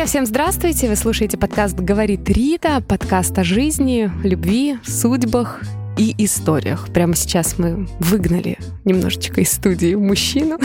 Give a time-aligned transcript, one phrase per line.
[0.00, 0.88] Друзья, всем здравствуйте!
[0.88, 5.60] Вы слушаете подкаст «Говорит Рита», подкаст о жизни, любви, судьбах
[5.98, 6.88] и историях.
[6.90, 8.56] Прямо сейчас мы выгнали
[8.86, 10.58] немножечко из студии мужчину,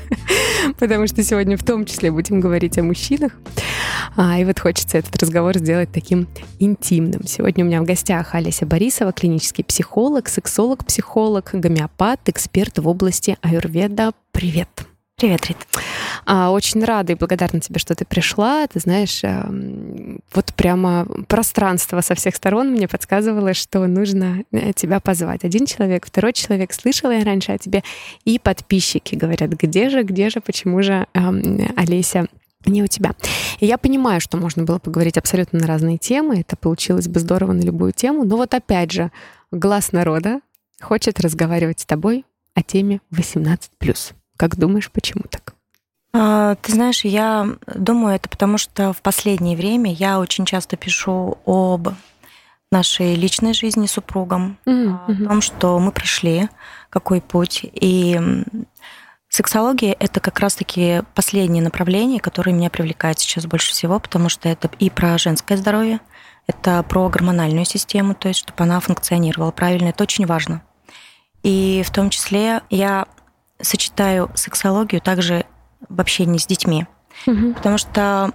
[0.78, 3.32] потому что сегодня в том числе будем говорить о мужчинах.
[4.14, 7.26] А, и вот хочется этот разговор сделать таким интимным.
[7.26, 14.12] Сегодня у меня в гостях Олеся Борисова, клинический психолог, сексолог-психолог, гомеопат, эксперт в области аюрведа.
[14.32, 14.89] Привет!
[15.20, 15.58] Привет, Рит.
[16.24, 18.66] А, очень рада и благодарна тебе, что ты пришла.
[18.66, 24.98] Ты знаешь, эм, вот прямо пространство со всех сторон мне подсказывало, что нужно э, тебя
[24.98, 25.44] позвать.
[25.44, 27.84] Один человек, второй человек, слышала я раньше о тебе,
[28.24, 32.26] и подписчики говорят, где же, где же, почему же эм, Олеся
[32.64, 33.14] не у тебя.
[33.58, 37.52] И я понимаю, что можно было поговорить абсолютно на разные темы, это получилось бы здорово
[37.52, 39.12] на любую тему, но вот опять же,
[39.50, 40.40] глаз народа
[40.80, 42.24] хочет разговаривать с тобой
[42.54, 43.58] о теме 18+.
[44.40, 45.52] Как думаешь, почему так?
[46.14, 51.36] А, ты знаешь, я думаю, это потому что в последнее время я очень часто пишу
[51.44, 51.88] об
[52.72, 55.24] нашей личной жизни с супругом, mm-hmm.
[55.26, 56.48] о том, что мы прошли,
[56.88, 57.66] какой путь.
[57.70, 58.18] И
[59.28, 64.70] сексология— это как раз-таки последнее направление, которое меня привлекает сейчас больше всего, потому что это
[64.78, 66.00] и про женское здоровье,
[66.46, 69.88] это про гормональную систему, то есть чтобы она функционировала правильно.
[69.88, 70.62] Это очень важно.
[71.42, 73.06] И в том числе я
[73.62, 75.44] сочетаю сексологию также
[75.88, 76.86] в общении с детьми.
[77.26, 77.54] Угу.
[77.54, 78.32] Потому что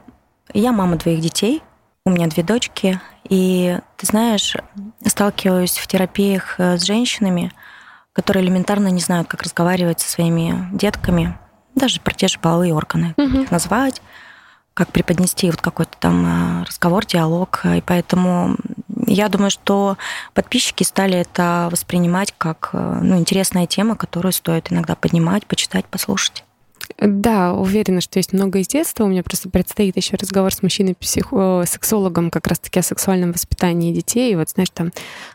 [0.54, 1.64] я мама двоих детей,
[2.06, 4.56] у меня две дочки, и ты знаешь,
[5.06, 7.52] сталкиваюсь в терапиях э, с женщинами,
[8.14, 11.38] которые элементарно не знают, как разговаривать со своими детками,
[11.74, 13.28] даже про те же половые органы, угу.
[13.28, 14.02] как их назвать,
[14.76, 17.62] как преподнести вот какой-то там э, разговор, диалог.
[17.66, 18.56] И поэтому
[19.08, 19.98] я думаю, что
[20.34, 26.44] подписчики стали это воспринимать как э, ну, интересная тема, которую стоит иногда поднимать, почитать, послушать.
[27.00, 29.04] Да, уверена, что есть много из детства.
[29.04, 34.32] У меня просто предстоит еще разговор с мужчиной-сексологом как раз-таки о сексуальном воспитании детей.
[34.32, 34.92] И вот, знаешь, там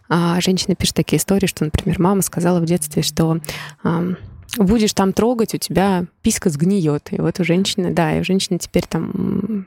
[0.09, 3.41] а, женщина пишет такие истории, что, например, мама сказала в детстве, что
[4.57, 7.09] будешь там трогать, у тебя писька сгниет.
[7.13, 9.67] И вот у женщины, да, и у женщины теперь там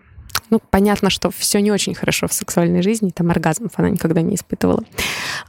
[0.50, 4.36] ну, понятно, что все не очень хорошо в сексуальной жизни, там оргазмов она никогда не
[4.36, 4.84] испытывала.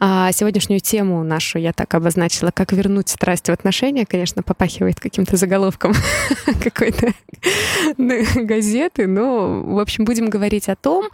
[0.01, 5.37] А сегодняшнюю тему нашу я так обозначила, как вернуть страсть в отношения, конечно, попахивает каким-то
[5.37, 5.93] заголовком
[6.63, 7.13] какой-то
[8.37, 11.09] газеты, но, в общем, будем говорить о том,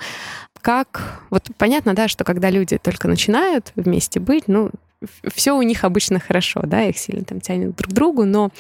[0.60, 1.22] как...
[1.30, 4.70] Вот понятно, да, что когда люди только начинают вместе быть, ну,
[5.32, 8.50] все у них обычно хорошо, да, их сильно там тянет друг к другу, но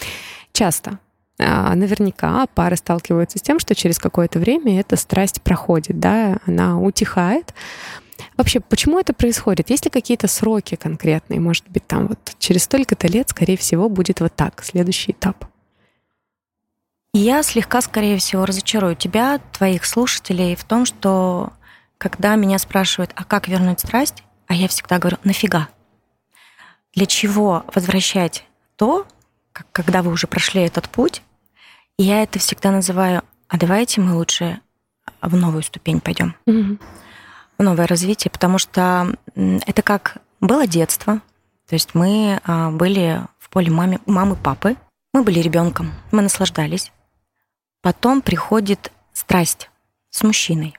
[0.52, 0.98] часто
[1.40, 7.54] наверняка пары сталкиваются с тем, что через какое-то время эта страсть проходит, да, она утихает.
[8.36, 9.70] Вообще, почему это происходит?
[9.70, 11.40] Есть ли какие-то сроки конкретные?
[11.40, 15.46] Может быть, там вот через столько-то лет, скорее всего, будет вот так, следующий этап?
[17.12, 21.52] Я слегка, скорее всего, разочарую тебя, твоих слушателей, в том, что
[21.98, 25.68] когда меня спрашивают, а как вернуть страсть, а я всегда говорю, нафига?
[26.94, 28.44] Для чего возвращать
[28.76, 29.06] то,
[29.72, 31.22] когда вы уже прошли этот путь,
[32.02, 34.60] я это всегда называю, а давайте мы лучше
[35.20, 36.78] в новую ступень пойдем, mm-hmm.
[37.58, 41.20] в новое развитие, потому что это как было детство,
[41.68, 44.76] то есть мы а, были в поле маме, мамы, папы,
[45.12, 46.90] мы были ребенком, мы наслаждались.
[47.82, 49.70] Потом приходит страсть
[50.10, 50.74] с мужчиной.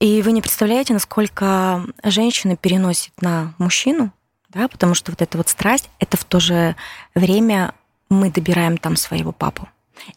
[0.00, 4.12] И вы не представляете, насколько женщина переносит на мужчину,
[4.50, 6.76] да, потому что вот эта вот страсть, это в то же
[7.14, 7.74] время
[8.10, 9.68] мы добираем там своего папу.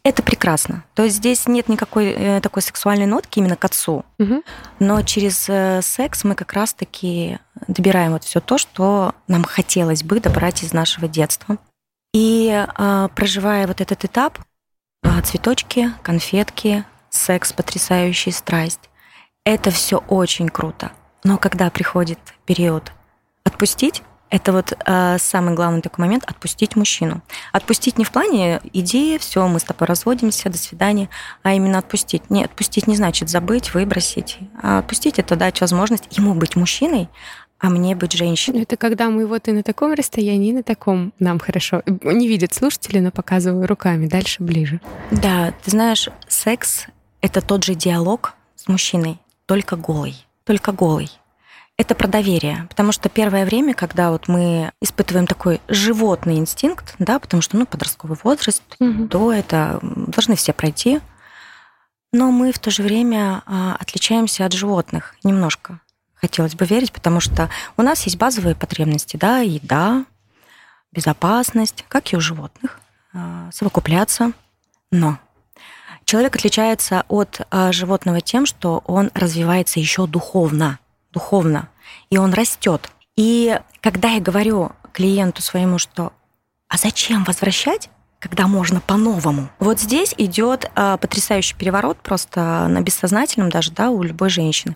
[0.03, 0.83] Это прекрасно.
[0.93, 4.05] То есть здесь нет никакой э, такой сексуальной нотки именно к отцу.
[4.19, 4.43] Угу.
[4.79, 10.19] Но через э, секс мы как раз-таки добираем вот все то, что нам хотелось бы
[10.19, 11.57] добрать из нашего детства.
[12.13, 14.39] И э, проживая вот этот этап,
[15.03, 18.89] э, цветочки, конфетки, секс, потрясающий страсть,
[19.43, 20.91] это все очень круто.
[21.23, 22.91] Но когда приходит период
[23.43, 27.21] отпустить, это вот э, самый главный такой момент отпустить мужчину.
[27.51, 31.09] Отпустить не в плане иди, все, мы с тобой разводимся, до свидания,
[31.41, 32.29] а именно отпустить.
[32.29, 34.37] Не отпустить не значит забыть, выбросить.
[34.61, 37.09] А отпустить это дать возможность ему быть мужчиной,
[37.57, 38.63] а мне быть женщиной.
[38.63, 41.81] Это когда мы вот и на таком расстоянии, и на таком нам хорошо.
[41.85, 44.07] Не видят слушатели, но показываю руками.
[44.07, 44.79] Дальше ближе.
[45.11, 46.85] Да, ты знаешь, секс—
[47.21, 50.25] это тот же диалог с мужчиной, только голый.
[50.45, 51.18] Только голый
[51.79, 52.67] это про доверие.
[52.69, 57.65] Потому что первое время, когда вот мы испытываем такой животный инстинкт, да, потому что, ну,
[57.65, 59.07] подростковый возраст, угу.
[59.07, 60.99] то это должны все пройти.
[62.11, 65.79] Но мы в то же время а, отличаемся от животных немножко.
[66.15, 70.03] Хотелось бы верить, потому что у нас есть базовые потребности, да, еда,
[70.91, 72.81] безопасность, как и у животных,
[73.13, 74.33] а, совокупляться.
[74.91, 75.17] Но
[76.03, 80.79] Человек отличается от а, животного тем, что он развивается еще духовно,
[81.11, 81.69] духовно,
[82.09, 82.89] и он растет.
[83.15, 86.13] И когда я говорю клиенту своему, что
[86.67, 87.89] а зачем возвращать,
[88.19, 89.49] когда можно по-новому.
[89.59, 94.75] Вот здесь идет а, потрясающий переворот просто на бессознательном даже, да, у любой женщины.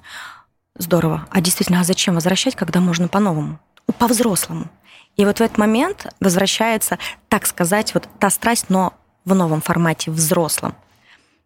[0.76, 1.28] Здорово.
[1.30, 3.60] А действительно, а зачем возвращать, когда можно по-новому?
[4.00, 4.68] По-взрослому.
[5.18, 6.98] И вот в этот момент возвращается,
[7.28, 8.94] так сказать, вот та страсть, но
[9.26, 10.74] в новом формате, взрослом.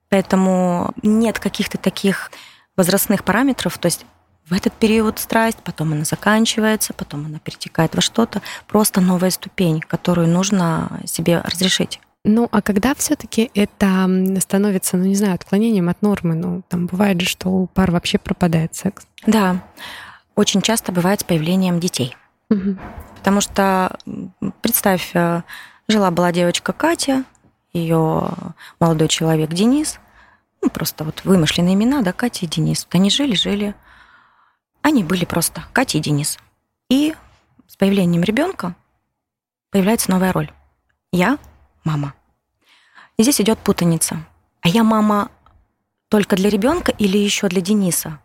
[0.09, 2.31] Поэтому нет каких-то таких
[2.77, 4.05] возрастных параметров, то есть
[4.49, 8.41] в этот период страсть, потом она заканчивается, потом она перетекает во что-то.
[8.67, 11.99] Просто новая ступень, которую нужно себе разрешить.
[12.23, 14.09] Ну, а когда все-таки это
[14.39, 18.17] становится, ну, не знаю, отклонением от нормы, ну, там бывает же, что у пар вообще
[18.17, 19.05] пропадает секс.
[19.25, 19.61] Да,
[20.35, 22.15] очень часто бывает с появлением детей.
[22.49, 22.77] Угу.
[23.17, 23.97] Потому что,
[24.61, 25.43] представь, э,
[25.87, 27.23] жила-была девочка Катя,
[27.73, 28.29] ее
[28.79, 29.99] молодой человек Денис,
[30.61, 32.85] ну, просто вот вымышленные имена, да, Катя и Денис.
[32.85, 33.75] Вот они жили-жили,
[34.87, 36.39] они были просто Катя и Денис.
[36.89, 37.13] И
[37.67, 38.73] с появлением ребенка
[39.69, 40.49] появляется новая роль.
[41.11, 41.37] Я
[41.83, 42.13] мама.
[43.17, 44.23] И здесь идет путаница.
[44.61, 45.29] А я мама
[46.07, 48.19] только для ребенка или еще для Дениса?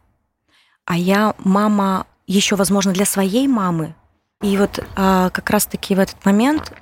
[0.84, 3.96] А я мама еще, возможно, для своей мамы.
[4.40, 6.72] И вот а, как раз-таки в этот момент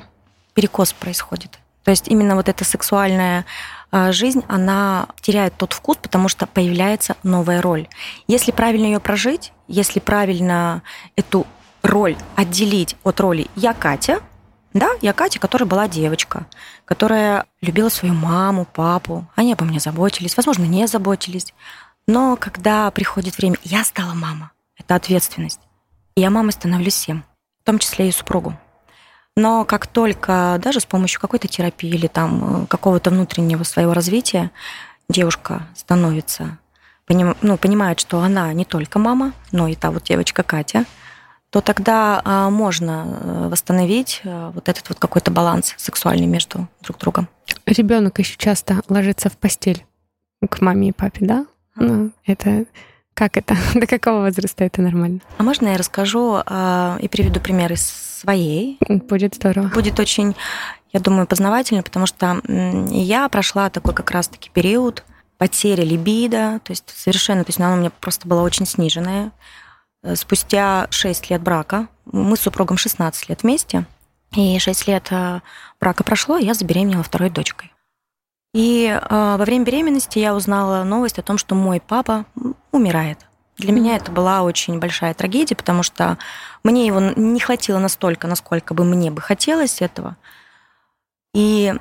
[0.53, 1.59] перекос происходит.
[1.85, 3.47] То есть именно вот эта сексуальная
[3.93, 7.89] жизнь, она теряет тот вкус, потому что появляется новая роль.
[8.27, 10.83] Если правильно ее прожить, если правильно
[11.17, 11.47] эту
[11.83, 14.21] роль отделить от роли «я Катя»,
[14.73, 16.47] да, я Катя, которая была девочка,
[16.85, 21.53] которая любила свою маму, папу, они обо мне заботились, возможно, не заботились.
[22.07, 25.61] Но когда приходит время, я стала мама, это ответственность.
[26.15, 27.25] И я мамой становлюсь всем,
[27.63, 28.57] в том числе и супругу.
[29.37, 34.51] Но как только даже с помощью какой-то терапии или там э, какого-то внутреннего своего развития
[35.09, 36.59] девушка становится,
[37.07, 40.85] поним, ну, понимает, что она не только мама, но и та вот девочка Катя,
[41.51, 46.99] то тогда а, можно э, восстановить э, вот этот вот какой-то баланс сексуальный между друг
[46.99, 47.29] другом.
[47.67, 49.85] Ребенок еще часто ложится в постель
[50.49, 51.47] к маме и папе, да?
[51.75, 52.67] Ну, это
[53.15, 53.57] как это?
[53.75, 55.21] До какого возраста это нормально?
[55.39, 58.79] А можно я расскажу э, и приведу пример из своей?
[58.89, 59.69] Будет здорово.
[59.69, 60.35] Будет очень,
[60.93, 62.41] я думаю, познавательно, потому что
[62.91, 65.05] я прошла такой как раз-таки период
[65.39, 69.33] потери либидо, то есть совершенно, то есть она у меня просто была очень сниженная.
[70.03, 73.87] Э, спустя 6 лет брака, мы с супругом 16 лет вместе,
[74.35, 75.41] и 6 лет э,
[75.81, 77.73] брака прошло, я забеременела второй дочкой.
[78.53, 82.25] И э, во время беременности я узнала новость о том, что мой папа
[82.73, 83.19] умирает.
[83.59, 86.19] Для меня это была очень большая трагедия, потому что
[86.65, 90.17] мне его не хватило настолько, насколько бы мне бы хотелось этого.
[91.35, 91.75] И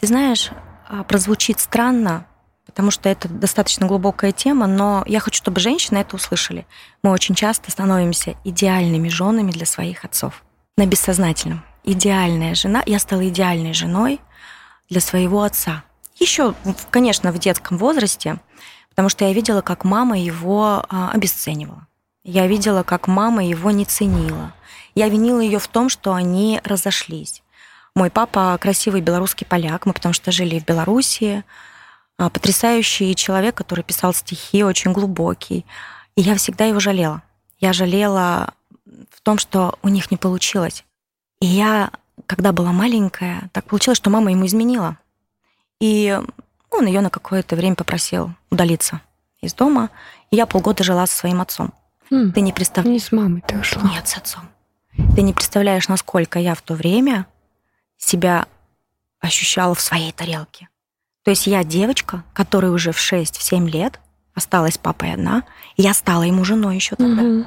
[0.00, 0.50] ты знаешь,
[0.88, 2.26] а, прозвучит странно,
[2.64, 6.66] потому что это достаточно глубокая тема, но я хочу, чтобы женщины это услышали.
[7.02, 10.42] Мы очень часто становимся идеальными женами для своих отцов.
[10.76, 11.64] На бессознательном.
[11.84, 12.82] Идеальная жена.
[12.86, 14.20] Я стала идеальной женой
[14.88, 15.84] для своего отца.
[16.18, 16.54] Еще,
[16.90, 18.38] конечно, в детском возрасте,
[18.90, 21.86] потому что я видела, как мама его а, обесценивала.
[22.24, 24.52] Я видела, как мама его не ценила.
[24.94, 27.42] Я винила ее в том, что они разошлись.
[27.94, 31.44] Мой папа красивый белорусский поляк, мы потому что жили в Белоруссии,
[32.18, 35.66] а, потрясающий человек, который писал стихи, очень глубокий.
[36.16, 37.22] И я всегда его жалела.
[37.60, 38.54] Я жалела
[39.10, 40.84] в том, что у них не получилось.
[41.40, 41.90] И я,
[42.26, 44.96] когда была маленькая, так получилось, что мама ему изменила.
[45.80, 46.18] И
[46.70, 49.00] он ее на какое-то время попросил удалиться
[49.40, 49.90] из дома.
[50.30, 51.72] И я полгода жила со своим отцом.
[52.10, 52.32] Mm.
[52.32, 53.02] Ты не представляешь...
[53.02, 53.82] Не с мамой ты ушла.
[53.82, 54.42] Нет, с отцом.
[55.14, 57.26] Ты не представляешь, насколько я в то время
[57.98, 58.46] себя
[59.20, 60.68] ощущала в своей тарелке.
[61.24, 64.00] То есть я девочка, которая уже в 6-7 лет
[64.34, 65.42] осталась папой одна,
[65.76, 67.22] и я стала ему женой еще тогда.
[67.22, 67.46] Mm-hmm.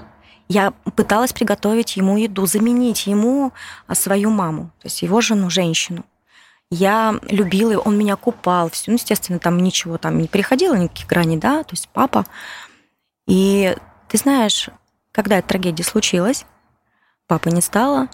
[0.49, 3.53] Я пыталась приготовить ему еду, заменить ему
[3.85, 6.03] а, свою маму, то есть его жену, женщину.
[6.71, 11.37] Я любила, он меня купал, все, ну, естественно, там ничего там не приходило, никаких граней,
[11.37, 12.25] да, то есть папа.
[13.27, 13.75] И
[14.07, 14.69] ты знаешь,
[15.11, 16.45] когда эта трагедия случилась,
[17.27, 18.07] папы не стало,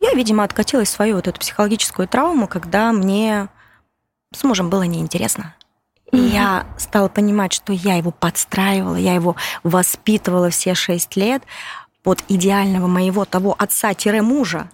[0.00, 3.48] я, видимо, откатилась в свою вот эту психологическую травму, когда мне
[4.32, 5.56] с мужем было неинтересно.
[6.12, 6.28] И mm-hmm.
[6.28, 11.42] я стала понимать, что я его подстраивала, я его воспитывала все шесть лет
[12.02, 14.70] под идеального моего того отца-мужа.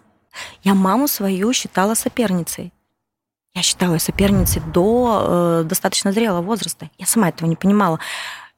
[0.62, 2.72] Я маму свою считала соперницей.
[3.54, 6.90] Я считала ее соперницей до э, достаточно зрелого возраста.
[6.98, 8.00] Я сама этого не понимала.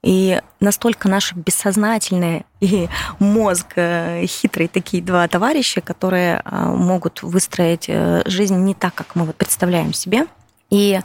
[0.02, 2.88] И настолько наше бессознательное и
[3.18, 9.16] мозг э, хитрые такие два товарища, которые э, могут выстроить э, жизнь не так, как
[9.16, 10.26] мы вот представляем себе.
[10.70, 11.00] И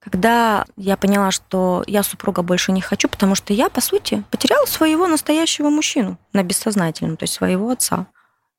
[0.00, 4.64] когда я поняла, что я супруга больше не хочу, потому что я, по сути, потеряла
[4.64, 8.06] своего настоящего мужчину на бессознательном, то есть своего отца.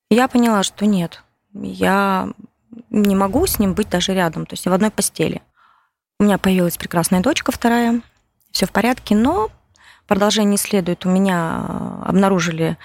[0.08, 1.22] Я поняла, что нет,
[1.52, 2.28] я
[2.90, 5.42] не могу с ним быть даже рядом, то есть в одной постели.
[6.18, 8.00] У меня появилась прекрасная дочка вторая,
[8.50, 9.50] все в порядке, но
[10.06, 11.04] продолжение следует.
[11.06, 11.64] У меня
[12.04, 12.76] обнаружили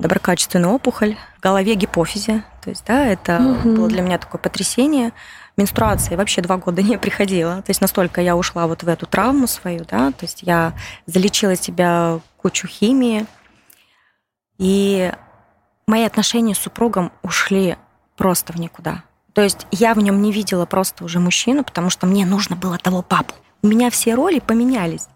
[0.00, 2.42] доброкачественную опухоль в голове гипофизе.
[2.62, 3.76] То есть, да, это угу.
[3.76, 5.12] было для меня такое потрясение.
[5.56, 7.62] Менструация вообще два года не приходила.
[7.62, 10.72] То есть настолько я ушла вот в эту травму свою, да, то есть я
[11.06, 13.26] залечила себя кучу химии.
[14.58, 15.12] И
[15.86, 17.76] мои отношения с супругом ушли
[18.20, 19.02] просто в никуда.
[19.32, 22.76] То есть я в нем не видела просто уже мужчину, потому что мне нужно было
[22.76, 23.34] того папу.
[23.62, 25.06] У меня все роли поменялись.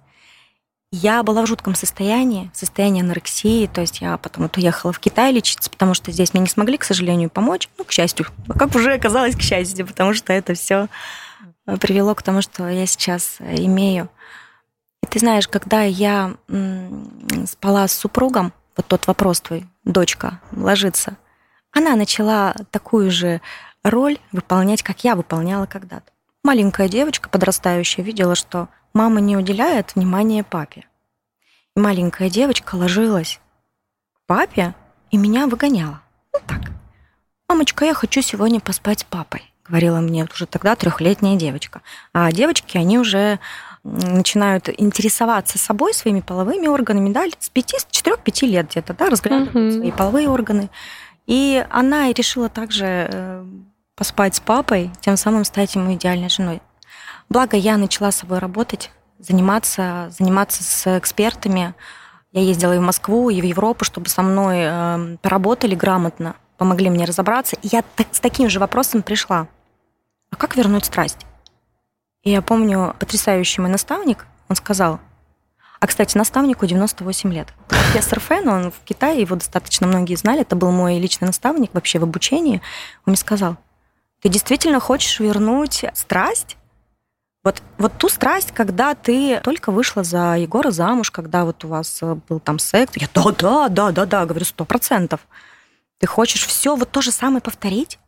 [0.91, 5.33] Я была в жутком состоянии, состоянии анорексии, то есть я потом вот уехала в Китай
[5.33, 7.69] лечиться, потому что здесь мне не смогли, к сожалению, помочь.
[7.77, 8.27] Ну, к счастью,
[8.59, 10.89] как уже оказалось, к счастью, потому что это все
[11.79, 14.09] привело к тому, что я сейчас имею.
[15.03, 16.37] И ты знаешь, когда я
[17.47, 21.19] спала с супругом, вот тот вопрос твой, дочка ложится,
[21.75, 23.41] она начала такую же
[23.83, 26.11] роль выполнять, как я выполняла когда-то.
[26.43, 30.87] Маленькая девочка, подрастающая, видела, что мама не уделяет внимания папе.
[31.77, 33.41] И маленькая девочка ложилась
[34.15, 34.75] к папе
[35.11, 36.01] и меня выгоняла.
[36.33, 36.61] Ну так.
[37.49, 41.83] «Мамочка, я хочу сегодня поспать с папой», говорила мне уже тогда трехлетняя девочка.
[42.13, 43.39] А девочки, они уже
[43.83, 49.55] начинают интересоваться собой, своими половыми органами, да, с 5, с 4-5 лет где-то, да, разглядывают
[49.55, 49.77] uh-huh.
[49.77, 50.71] свои половые органы.
[51.27, 53.47] И она решила также э,
[53.97, 56.61] поспать с папой, тем самым стать ему идеальной женой.
[57.29, 61.75] Благо, я начала с собой работать, заниматься, заниматься с экспертами.
[62.33, 66.91] Я ездила и в Москву, и в Европу, чтобы со мной э, поработали грамотно, помогли
[66.91, 67.57] мне разобраться.
[67.63, 69.49] И я с таким же вопросом пришла.
[70.31, 71.25] А как вернуть страсть?
[72.23, 74.99] И я помню, потрясающий мой наставник, он сказал,
[75.85, 77.53] а, кстати, наставнику 98 лет.
[77.69, 81.99] Профессор Фэн, он в Китае, его достаточно многие знали, это был мой личный наставник вообще
[81.99, 82.63] в обучении.
[83.05, 83.59] Он мне сказал,
[84.23, 86.57] ты действительно хочешь вернуть страсть?
[87.43, 91.99] Вот, вот ту страсть, когда ты только вышла за Егора замуж, когда вот у вас
[92.01, 92.97] э, был там секс.
[92.97, 95.21] Я, да, да, да, да, да, говорю, сто процентов.
[95.99, 97.99] Ты хочешь все вот то же самое повторить?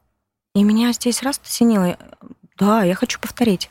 [0.55, 1.99] И меня здесь раз осенило.
[2.57, 3.71] Да, я хочу повторить.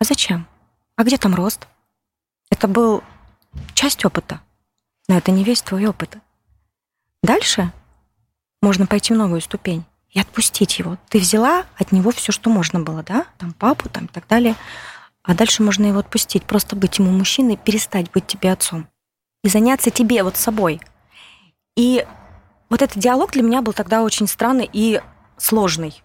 [0.00, 0.48] А зачем?
[0.96, 1.68] А где там рост?
[2.50, 3.04] Это был
[3.74, 4.40] часть опыта,
[5.08, 6.16] но это не весь твой опыт.
[7.22, 7.72] Дальше
[8.62, 10.98] можно пойти в новую ступень и отпустить его.
[11.08, 14.56] Ты взяла от него все, что можно было, да, там папу, там и так далее.
[15.22, 18.88] А дальше можно его отпустить, просто быть ему мужчиной, перестать быть тебе отцом
[19.42, 20.80] и заняться тебе вот собой.
[21.76, 22.06] И
[22.68, 25.00] вот этот диалог для меня был тогда очень странный и
[25.36, 26.02] сложный.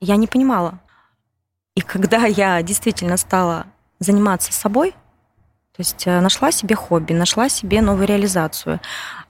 [0.00, 0.80] Я не понимала.
[1.74, 3.66] И когда я действительно стала
[3.98, 4.94] заниматься собой,
[5.74, 8.78] то есть э, нашла себе хобби, нашла себе новую реализацию.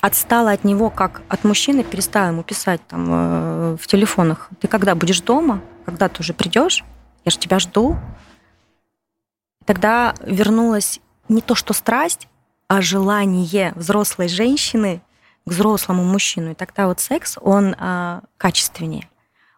[0.01, 4.51] Отстала от него как от мужчины, перестала ему писать там э, в телефонах.
[4.61, 5.61] Ты когда будешь дома?
[5.87, 6.85] Когда ты уже придешь?
[7.25, 7.97] Я же тебя жду.
[9.65, 12.27] Тогда вернулась не то что страсть,
[12.67, 15.01] а желание взрослой женщины
[15.47, 16.53] к взрослому мужчину.
[16.53, 19.09] И тогда вот секс, он а, качественнее,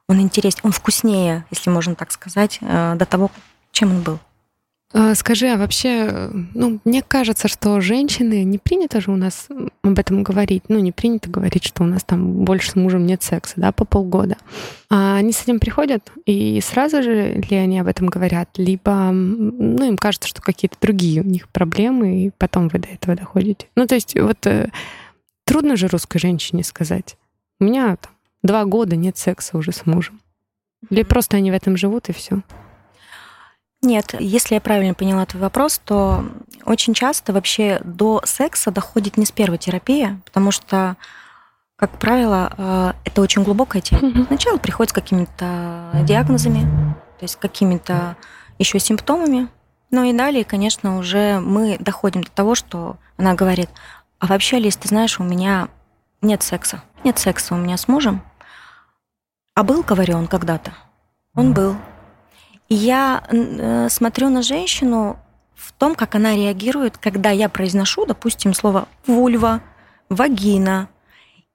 [0.09, 3.31] он интереснее, он вкуснее, если можно так сказать, а, до того,
[3.73, 4.19] чем он был.
[4.97, 9.49] А, скажи, а вообще, ну, мне кажется, что женщины, не принято же у нас
[9.83, 13.21] об этом говорить, ну, не принято говорить, что у нас там больше с мужем нет
[13.21, 14.37] секса, да, по полгода.
[14.91, 19.85] А они с этим приходят, и сразу же ли они об этом говорят, либо, ну,
[19.85, 23.67] им кажется, что какие-то другие у них проблемы, и потом вы до этого доходите.
[23.75, 24.71] Ну, то есть вот э,
[25.45, 27.17] трудно же русской женщине сказать,
[27.59, 28.13] у меня там
[28.45, 30.21] два года нет секса уже с мужем.
[30.89, 32.43] Или просто они в этом живут, и все.
[33.85, 36.25] Нет, если я правильно поняла твой вопрос, то
[36.65, 40.97] очень часто вообще до секса доходит не с первой терапии, потому что,
[41.77, 44.25] как правило, э, это очень глубокая тема.
[44.27, 46.61] Сначала приходит с какими-то диагнозами,
[47.19, 48.17] то есть какими-то
[48.59, 49.49] еще симптомами,
[49.91, 53.69] ну и далее, конечно, уже мы доходим до того, что она говорит,
[54.19, 55.69] а вообще, Лиз, ты знаешь, у меня
[56.23, 56.83] нет секса.
[57.05, 58.23] Нет секса у меня с мужем.
[59.55, 60.73] А был, говорю, он когда-то?
[61.35, 61.77] Он был
[62.75, 65.19] я э, смотрю на женщину
[65.55, 69.61] в том, как она реагирует, когда я произношу, допустим, слово вульва,
[70.09, 70.89] вагина.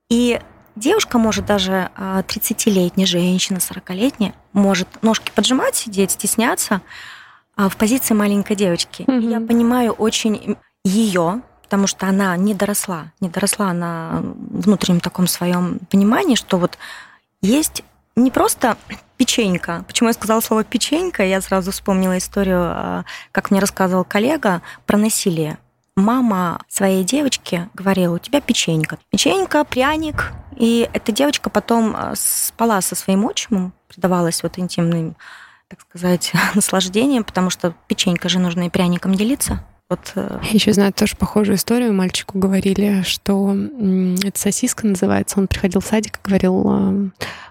[0.09, 0.39] И
[0.75, 6.81] девушка может даже 30-летняя а, женщина, 40-летняя, может ножки поджимать, сидеть, стесняться
[7.55, 9.03] а, в позиции маленькой девочки.
[9.03, 9.29] Mm-hmm.
[9.29, 15.79] Я понимаю очень ее, потому что она не доросла, не доросла на внутреннем таком своем
[15.91, 16.77] понимании, что вот
[17.41, 17.83] есть
[18.19, 18.77] не просто
[19.17, 19.83] печенька.
[19.87, 21.23] Почему я сказала слово печенька?
[21.23, 25.57] Я сразу вспомнила историю, а, как мне рассказывал коллега, про насилие.
[25.95, 28.97] Мама своей девочки говорила, у тебя печенька.
[29.09, 30.31] Печенька, пряник.
[30.55, 35.15] И эта девочка потом а, спала со своим отчимом, предавалась вот интимным,
[35.67, 39.63] так сказать, наслаждением, потому что печенька же нужно и пряником делиться.
[39.89, 40.11] Вот.
[40.15, 41.93] Э, Я еще знаю тоже похожую историю.
[41.93, 43.55] Мальчику говорили, что
[44.23, 45.39] это сосиска называется.
[45.39, 47.09] Он приходил в садик и говорил, э,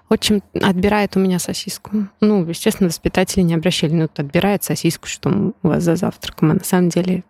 [0.08, 2.08] отчим отбирает у меня сосиску.
[2.20, 6.50] Ну, естественно, воспитатели не обращали, ну, отбирает сосиску, что у вас за завтраком.
[6.50, 7.24] А на самом деле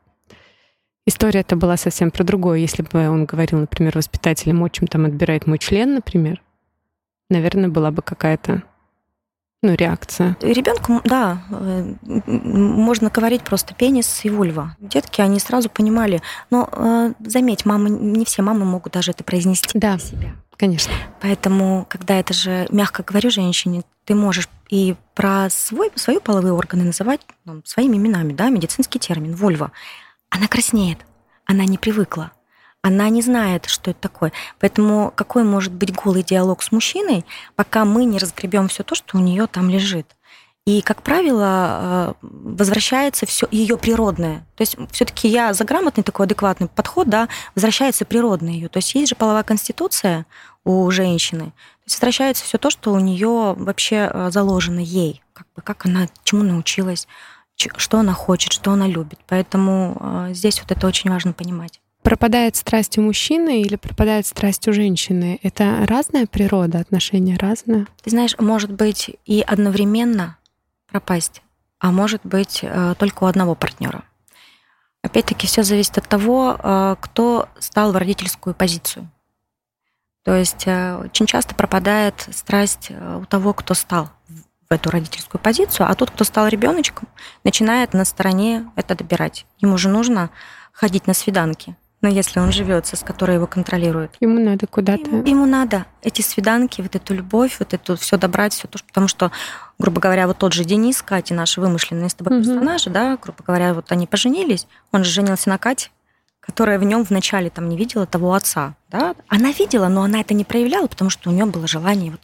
[1.07, 2.59] история это была совсем про другое.
[2.59, 6.43] Если бы он говорил, например, воспитателям, отчим там отбирает мой член, например,
[7.31, 8.63] наверное, была бы какая-то
[9.61, 10.37] ну, реакция.
[10.41, 14.77] Ребенку, да, э, можно говорить просто пенис и вульва.
[14.79, 16.23] Детки, они сразу понимали.
[16.51, 20.35] Но э, заметь, мамы, не все мамы могут даже это произнести да, себя.
[20.59, 20.93] Конечно.
[21.23, 26.85] Поэтому, когда это же, мягко говорю женщине, ты можешь и про свой, свои половые органы
[26.85, 29.73] называть ну, своими именами, да, медицинский термин, вульва.
[30.29, 30.99] Она краснеет,
[31.47, 32.33] она не привыкла
[32.83, 34.33] она не знает, что это такое.
[34.61, 37.25] Поэтому какой может быть голый диалог с мужчиной,
[37.57, 40.07] пока мы не разгребем все то, что у нее там лежит.
[40.69, 44.47] И, как правило, э, возвращается все ее природное.
[44.55, 48.69] То есть все-таки я за грамотный такой адекватный подход, да, возвращается природное ее.
[48.69, 50.27] То есть есть же половая конституция
[50.67, 51.45] у женщины.
[51.45, 55.87] То есть возвращается все то, что у нее вообще э, заложено ей, как бы как
[55.87, 57.09] она чему научилась,
[57.57, 59.21] что она хочет, что она любит.
[59.27, 64.67] Поэтому э, здесь вот это очень важно понимать пропадает страсть у мужчины или пропадает страсть
[64.67, 65.39] у женщины?
[65.43, 67.87] Это разная природа, отношения разные?
[68.03, 70.39] Ты знаешь, может быть и одновременно
[70.89, 71.43] пропасть,
[71.79, 74.03] а может быть э, только у одного партнера.
[75.03, 79.09] Опять-таки все зависит от того, э, кто стал в родительскую позицию.
[80.25, 85.89] То есть э, очень часто пропадает страсть у того, кто стал в эту родительскую позицию,
[85.89, 87.09] а тот, кто стал ребеночком,
[87.45, 89.47] начинает на стороне это добирать.
[89.59, 90.31] Ему же нужно
[90.73, 94.13] ходить на свиданки, но если он живет, с которой его контролирует.
[94.21, 95.11] Ему надо куда-то.
[95.11, 99.09] Ему, ему надо эти свиданки, вот эту любовь, вот эту все добрать, все то, потому
[99.09, 99.33] что,
[99.79, 102.45] грубо говоря, вот тот же Денис, Катя, наши вымышленные с тобой угу.
[102.45, 105.91] персонажи, да, грубо говоря, вот они поженились, он же женился на Кате,
[106.41, 110.35] которая в нем вначале там не видела того отца, да, она видела, но она это
[110.35, 112.21] не проявляла, потому что у нее было желание вот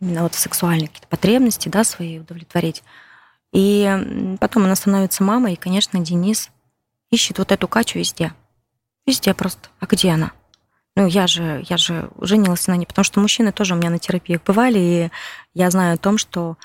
[0.00, 2.82] именно вот сексуальные какие-то потребности, да, свои удовлетворить.
[3.52, 6.50] И потом она становится мамой, и, конечно, Денис
[7.10, 8.32] ищет вот эту Катю везде.
[9.08, 9.70] Везде просто.
[9.80, 10.32] А где она?
[10.94, 13.98] Ну, я же, я же женилась на ней, потому что мужчины тоже у меня на
[13.98, 15.10] терапиях бывали, и
[15.54, 16.58] я знаю о том, что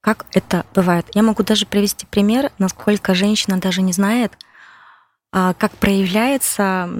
[0.00, 1.06] как это бывает.
[1.14, 4.36] Я могу даже привести пример, насколько женщина даже не знает,
[5.30, 6.90] а, как проявляется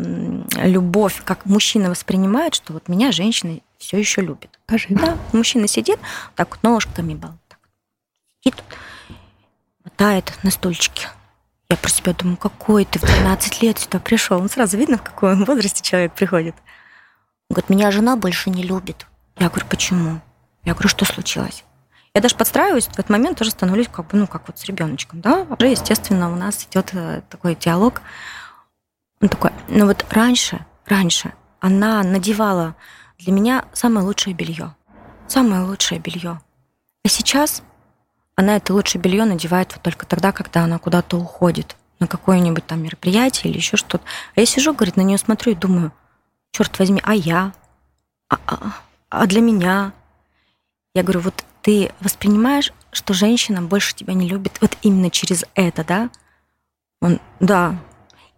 [0.63, 4.61] любовь, как мужчина воспринимает, что вот меня женщина все еще любит.
[4.69, 4.87] Скажи.
[4.91, 5.99] Да, мужчина сидит,
[6.37, 7.59] так вот ножками был, так,
[8.45, 8.63] сидит,
[9.83, 11.09] мотает на стульчике,
[11.68, 14.40] я про себя думаю, какой ты в 12 лет сюда пришел.
[14.40, 16.55] Ну, сразу видно, в каком возрасте человек приходит.
[17.48, 19.07] Он говорит, меня жена больше не любит.
[19.37, 20.20] Я говорю, почему?
[20.64, 21.64] Я говорю, что случилось?
[22.14, 25.20] Я даже подстраиваюсь, в этот момент тоже становлюсь как бы, ну, как вот с ребеночком,
[25.20, 25.46] да.
[25.59, 28.03] Уже, естественно, у нас идет э, такой диалог.
[29.20, 31.33] Он такой, ну вот раньше, раньше
[31.64, 32.77] она надевала
[33.18, 34.77] для меня самое лучшее белье.
[35.27, 36.40] Самое лучшее белье.
[37.05, 37.62] А сейчас
[38.37, 42.83] она это лучшее белье надевает вот только тогда, когда она куда-то уходит на какое-нибудь там
[42.83, 44.05] мероприятие или еще что-то.
[44.35, 45.92] А я сижу, говорит, на нее смотрю и думаю,
[46.51, 47.53] черт возьми, а я?
[48.29, 48.59] А, а,
[49.11, 49.92] а для меня?
[50.94, 55.85] Я говорю, вот ты воспринимаешь, что женщина больше тебя не любит вот именно через это,
[55.85, 56.11] да?
[57.01, 57.79] Он, да,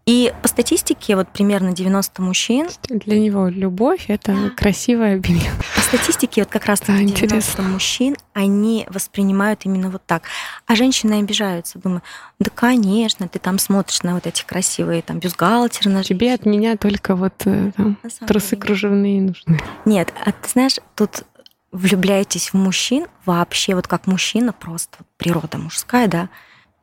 [0.07, 2.69] и по статистике вот примерно 90 мужчин...
[2.89, 5.51] Для него любовь— это красивое белье.
[5.75, 7.65] По статистике вот как раз да, 90 интересно.
[7.65, 10.23] мужчин, они воспринимают именно вот так.
[10.67, 12.03] А женщины обижаются, думаю,
[12.39, 15.91] да, конечно, ты там смотришь на вот эти красивые там бюстгальтеры.
[15.91, 18.63] На Тебе от меня только вот э, там, трусы деле.
[18.63, 19.59] кружевные нужны.
[19.85, 21.25] Нет, а ты знаешь, тут
[21.73, 26.29] влюбляетесь в мужчин вообще вот как мужчина, просто вот природа мужская, да,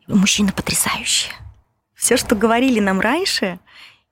[0.07, 1.31] мужчина потрясающий
[2.03, 3.59] все, что говорили нам раньше,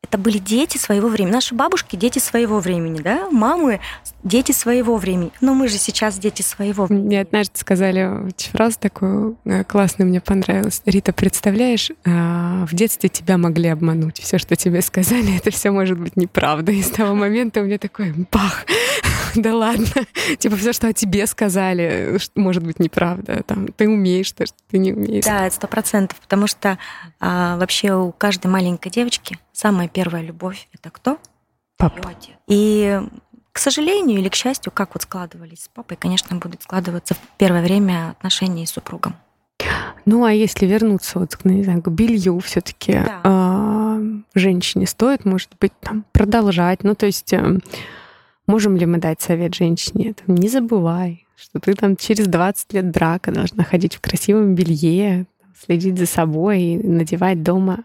[0.04, 1.34] это были дети своего времени.
[1.34, 3.30] Наши бабушки– дети своего времени, да?
[3.30, 3.80] Мамы–
[4.24, 5.32] дети своего времени.
[5.42, 7.06] Но мы же сейчас дети своего времени.
[7.06, 10.82] Мне однажды сказали фразу такую э, классную, мне понравилась.
[10.86, 14.20] Рита, представляешь, э, в детстве тебя могли обмануть.
[14.20, 16.72] Все, что тебе сказали, это все может быть неправда.
[16.72, 18.66] И с того момента у меня такой бах!
[19.36, 19.86] да ладно.
[20.38, 23.44] Типа все, что о тебе сказали, может быть неправда.
[23.46, 25.26] Там, ты умеешь то, что ты не умеешь.
[25.26, 26.20] Да, сто процентов.
[26.20, 26.78] Потому что
[27.20, 31.20] а, вообще у каждой маленькой девочки самая первая любовь— это кто?
[31.78, 32.14] Папа.
[32.48, 33.02] И
[33.52, 37.62] К сожалению или к счастью, как вот складывались с папой, конечно, будут складываться в первое
[37.62, 39.16] время отношения с супругом.
[40.06, 43.22] Ну, а если вернуться вот, не знаю, к белью все-таки да.
[43.24, 46.84] э, женщине стоит, может быть, там продолжать.
[46.84, 47.60] Ну, то есть э,
[48.48, 50.14] можем ли мы дать совет женщине?
[50.14, 55.26] Там, не забывай, что ты там через 20 лет брака должна ходить в красивом белье,
[55.66, 57.84] следить за собой и надевать дома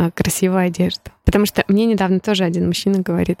[0.00, 1.10] а, красивую одежду.
[1.24, 3.40] Потому что мне недавно тоже один мужчина говорит,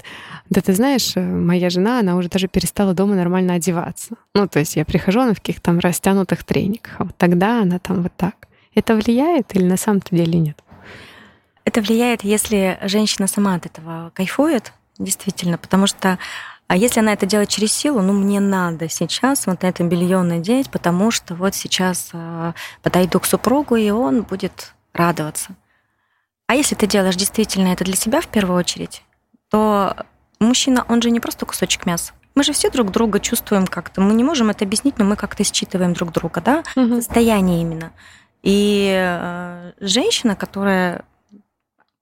[0.50, 4.16] да ты знаешь, э, моя жена, она уже даже перестала дома нормально одеваться.
[4.34, 7.78] Ну, то есть я прихожу, она в каких-то там растянутых трениках, а вот тогда она
[7.78, 8.48] там вот так.
[8.74, 10.58] Это влияет или на самом-то деле нет?
[11.64, 16.18] Это влияет, если женщина сама от этого кайфует, действительно, потому что
[16.66, 20.70] а если она это делает через силу, ну мне надо сейчас вот это белье надеть,
[20.70, 25.54] потому что вот сейчас э, подойду к супругу, и он будет радоваться.
[26.48, 29.04] А если ты делаешь действительно это для себя в первую очередь,
[29.50, 29.94] то
[30.40, 32.14] мужчина, он же не просто кусочек мяса.
[32.34, 34.00] Мы же все друг друга чувствуем как-то.
[34.00, 36.64] Мы не можем это объяснить, но мы как-то считываем друг друга, да?
[36.74, 36.96] Угу.
[36.96, 37.92] Состояние именно.
[38.42, 41.04] И э, женщина, которая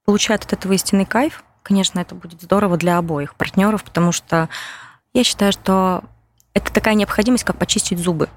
[0.04, 4.48] получает от этого истинный кайф, конечно, это будет здорово для обоих партнеров, потому что
[5.12, 6.04] я считаю, что
[6.54, 8.28] это такая необходимость, как почистить зубы.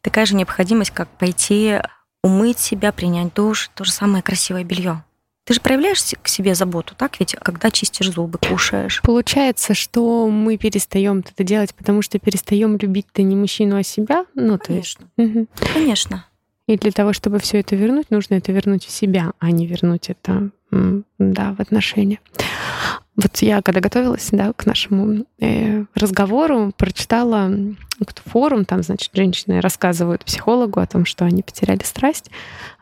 [0.00, 1.78] Такая же необходимость, как пойти
[2.24, 5.04] умыть себя, принять душ, то же самое красивое белье.
[5.48, 9.00] Ты же проявляешь к себе заботу, так ведь, когда чистишь зубы, кушаешь.
[9.00, 14.26] Получается, что мы перестаем это делать, потому что перестаем любить-то не мужчину, а себя.
[14.34, 15.06] Ну, конечно.
[15.16, 15.36] То есть...
[15.36, 15.46] угу.
[15.72, 16.26] Конечно.
[16.66, 20.10] И для того, чтобы все это вернуть, нужно это вернуть в себя, а не вернуть
[20.10, 22.20] это да, в отношения.
[23.18, 27.50] Вот я, когда готовилась да, к нашему э, разговору, прочитала
[28.24, 32.30] форум, там, значит, женщины рассказывают психологу о том, что они потеряли страсть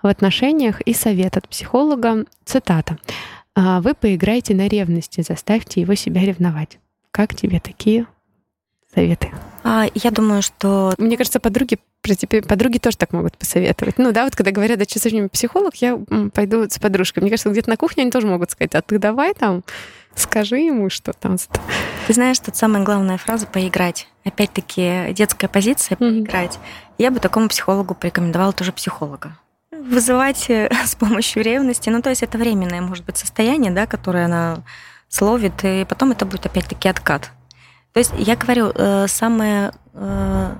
[0.02, 2.98] в отношениях, и совет от психолога, цитата,
[3.54, 6.78] «А «Вы поиграйте на ревности, заставьте его себя ревновать».
[7.12, 8.06] Как тебе такие
[8.94, 9.30] советы?
[9.64, 10.92] А, я думаю, что...
[10.98, 11.78] Мне кажется, подруги
[12.46, 13.98] подруги тоже так могут посоветовать.
[13.98, 15.98] Ну да, вот когда говорят, да что с ним психолог, я
[16.32, 17.22] пойду с подружкой.
[17.22, 19.64] Мне кажется, где-то на кухне они тоже могут сказать, а ты давай там,
[20.16, 21.36] скажи ему, что там.
[22.06, 24.08] Ты знаешь, тут самая главная фраза «поиграть».
[24.24, 26.54] Опять-таки, детская позиция «поиграть».
[26.54, 26.94] Mm-hmm.
[26.98, 29.36] Я бы такому психологу порекомендовала тоже психолога.
[29.70, 34.26] Вызывать э, с помощью ревности, ну то есть это временное, может быть, состояние, да, которое
[34.26, 34.62] она
[35.08, 37.30] словит, и потом это будет опять-таки откат.
[37.92, 40.54] То есть я говорю, э, самое э,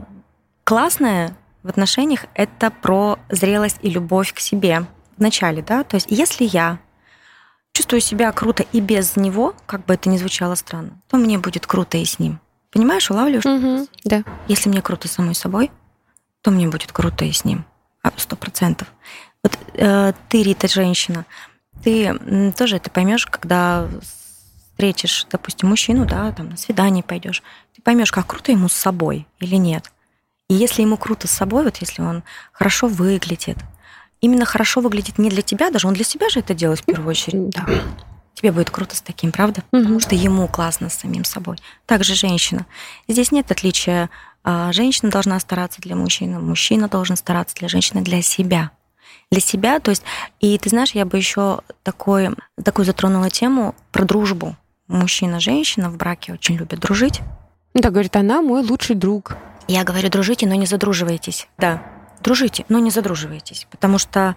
[0.64, 5.84] классное в отношениях это про зрелость и любовь к себе в начале, да.
[5.84, 6.78] То есть если я
[7.76, 11.66] чувствую себя круто и без него, как бы это ни звучало странно, то мне будет
[11.66, 12.40] круто и с ним.
[12.70, 13.44] Понимаешь, улавливаешь?
[13.44, 14.24] Угу, да.
[14.48, 15.70] Если мне круто самой собой,
[16.40, 17.66] то мне будет круто и с ним.
[18.02, 18.88] А, сто процентов.
[19.42, 21.26] Вот э, ты, Рита, женщина,
[21.84, 22.18] ты
[22.56, 23.86] тоже это поймешь, когда
[24.72, 27.42] встретишь, допустим, мужчину, да, там на свидание пойдешь,
[27.74, 29.92] ты поймешь, как круто ему с собой или нет.
[30.48, 33.58] И если ему круто с собой, вот если он хорошо выглядит,
[34.20, 37.10] именно хорошо выглядит не для тебя, даже он для себя же это делает в первую
[37.10, 37.50] очередь.
[37.50, 37.66] Да.
[38.34, 39.62] Тебе будет круто с таким, правда?
[39.72, 39.80] Угу.
[39.80, 41.56] Потому что ему классно с самим собой.
[41.86, 42.66] Также женщина.
[43.08, 44.10] Здесь нет отличия.
[44.44, 48.70] А, женщина должна стараться для мужчины, мужчина должен стараться для женщины для себя.
[49.30, 50.04] Для себя, то есть,
[50.38, 52.30] и ты знаешь, я бы еще такой,
[52.62, 54.54] такую затронула тему про дружбу.
[54.86, 57.22] Мужчина-женщина в браке очень любят дружить.
[57.74, 59.36] Да, говорит, она мой лучший друг.
[59.66, 61.48] Я говорю, дружите, но не задруживайтесь.
[61.58, 61.82] Да,
[62.22, 64.36] дружите, но не задруживайтесь, потому что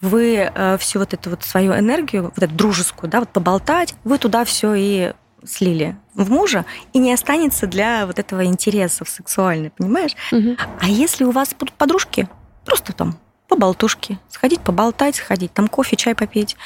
[0.00, 4.18] вы э, всю вот эту вот свою энергию, вот эту дружескую, да, вот поболтать, вы
[4.18, 5.12] туда все и
[5.44, 10.14] слили в мужа, и не останется для вот этого интереса сексуального, понимаешь?
[10.30, 10.56] Угу.
[10.80, 12.28] А если у вас будут подружки,
[12.64, 16.56] просто там поболтушки, сходить поболтать, сходить там кофе, чай попить,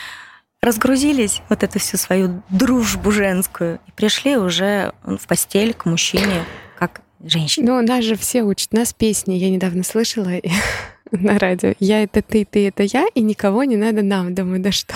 [0.63, 6.45] разгрузились вот эту всю свою дружбу женскую и пришли уже в постель к мужчине
[6.79, 7.65] как женщин.
[7.65, 8.73] Ну, нас же все учат.
[8.73, 10.31] Нас песни, я недавно слышала
[11.11, 11.75] на радио.
[11.81, 14.35] Я это ты, ты это я, и никого не надо нам.
[14.35, 14.95] Думаю, да что?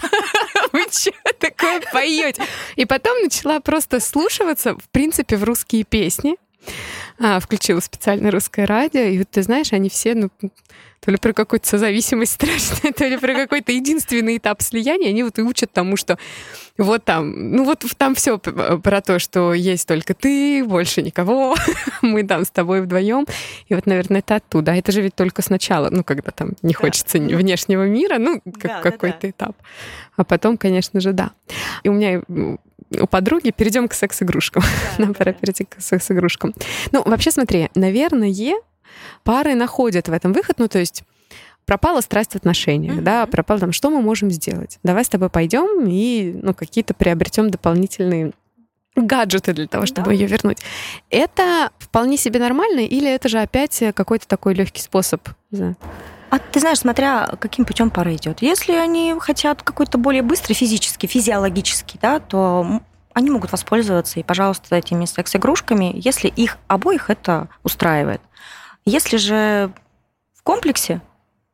[0.72, 2.42] Вы что такое поете?
[2.76, 6.36] И потом начала просто слушаться, в принципе, в русские песни.
[7.20, 10.30] А, включила специально русское радио, и вот ты знаешь, они все, ну,
[11.00, 15.38] то ли про какую-то созависимость страшную, то ли про какой-то единственный этап слияния, они вот
[15.38, 16.18] и учат тому, что
[16.76, 21.56] вот там, ну вот там все про то, что есть только ты, больше никого,
[22.02, 23.26] мы там с тобой вдвоем.
[23.68, 24.72] И вот, наверное, это оттуда.
[24.72, 26.78] А это же ведь только сначала, ну, когда там не да.
[26.78, 29.30] хочется внешнего мира, ну, как да, какой-то да, да.
[29.30, 29.56] этап.
[30.16, 31.32] А потом, конечно же, да.
[31.82, 32.22] И у меня
[33.00, 34.62] у подруги перейдем к секс-игрушкам.
[34.62, 34.68] Да,
[35.04, 35.38] Нам да, пора да.
[35.38, 36.54] перейти к секс-игрушкам.
[36.92, 38.28] Ну, вообще, смотри, наверное,
[39.24, 41.02] пары находят в этом выход, ну, то есть
[41.66, 43.02] пропала страсть в отношениях, mm-hmm.
[43.02, 44.78] да, пропал там, что мы можем сделать?
[44.82, 48.32] Давай с тобой пойдем и, ну, какие-то приобретем дополнительные
[48.96, 50.12] гаджеты для того, чтобы да.
[50.12, 50.58] ее вернуть.
[51.10, 55.20] Это вполне себе нормально, или это же опять какой-то такой легкий способ?
[56.30, 58.42] А ты знаешь, смотря каким путем пара идет.
[58.42, 62.80] Если они хотят какой-то более быстрый физический, физиологический, да, то
[63.14, 68.20] они могут воспользоваться и, пожалуйста, этими секс-игрушками, если их обоих это устраивает.
[68.84, 69.72] Если же
[70.34, 71.00] в комплексе,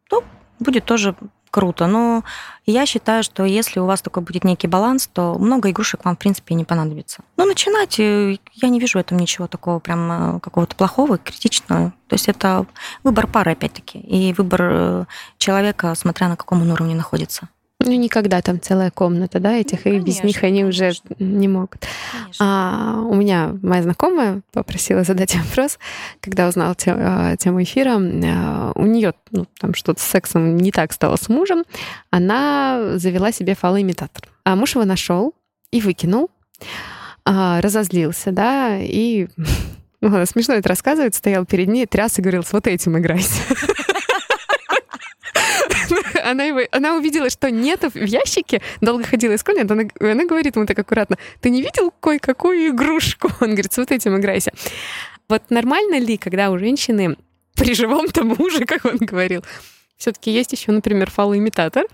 [0.08, 0.24] то
[0.58, 1.14] будет тоже
[1.54, 1.86] круто.
[1.86, 2.24] Но
[2.66, 6.18] я считаю, что если у вас такой будет некий баланс, то много игрушек вам, в
[6.18, 7.22] принципе, не понадобится.
[7.36, 11.92] Но начинать, э, я не вижу в этом ничего такого прям э, какого-то плохого, критичного.
[12.08, 12.66] То есть это
[13.04, 15.04] выбор пары, опять-таки, и выбор э,
[15.38, 17.48] человека, смотря на каком он уровне находится.
[17.84, 21.48] Ну, никогда там целая комната, да, этих, ну, конечно, и без них они уже не
[21.48, 21.86] могут.
[22.40, 25.78] А, у меня моя знакомая попросила задать вопрос,
[26.20, 27.96] когда узнала а, тему эфира.
[27.98, 31.64] А, у нее ну, там что-то с сексом не так стало с мужем.
[32.10, 34.28] Она завела себе фалоимитатор.
[34.44, 35.34] А муж его нашел
[35.70, 36.30] и выкинул,
[37.24, 39.28] а, разозлился, да, и
[40.00, 43.40] ну, смешно это рассказывает, стоял перед ней, тряс и говорил, с вот этим играйся.
[46.24, 50.66] она, его, она увидела, что нет в ящике, долго ходила искать, она, она говорит ему
[50.66, 53.30] так аккуратно, ты не видел кое-какую игрушку?
[53.40, 54.52] Он говорит, с вот этим играйся.
[55.28, 57.16] Вот нормально ли, когда у женщины
[57.54, 59.44] при живом-то муже, как он говорил,
[59.96, 61.86] все-таки есть еще, например, фалоимитатор,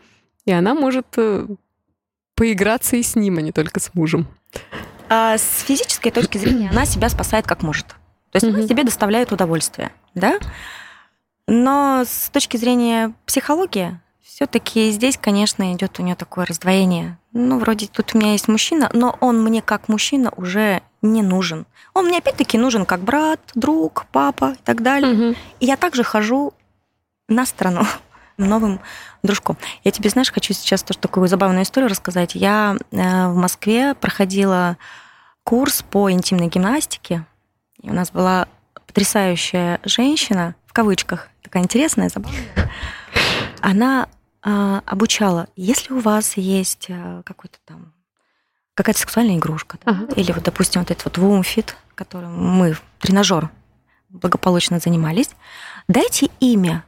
[0.47, 1.47] и она может э,
[2.35, 4.27] поиграться и с ним, а не только с мужем.
[5.09, 7.87] А с физической точки зрения она себя спасает как может.
[8.31, 10.39] То есть она себе доставляет удовольствие, да?
[11.47, 17.19] Но с точки зрения психологии, все-таки здесь, конечно, идет у нее такое раздвоение.
[17.33, 21.67] Ну, вроде тут у меня есть мужчина, но он мне как мужчина уже не нужен.
[21.95, 25.13] Он мне опять-таки нужен как брат, друг, папа и так далее.
[25.13, 25.39] Угу.
[25.61, 26.55] И я также хожу
[27.29, 27.87] на сторону
[28.39, 28.81] новым
[29.23, 29.57] дружком.
[29.85, 32.35] Я тебе, знаешь, хочу сейчас тоже такую забавную историю рассказать.
[32.35, 34.77] Я э, в Москве проходила
[35.45, 37.25] курс по интимной гимнастике.
[37.83, 38.49] И у нас была
[38.87, 42.71] потрясающая женщина, в кавычках, такая интересная, забавная,
[43.61, 44.09] она
[44.41, 47.93] а, обучала, если у вас есть а, какой-то там
[48.75, 50.15] какая-то сексуальная игрушка, да, ага.
[50.15, 53.51] или вот, допустим, вот этот вот вумфит, которым мы тренажер
[54.11, 55.31] благополучно занимались,
[55.89, 56.85] дайте имя,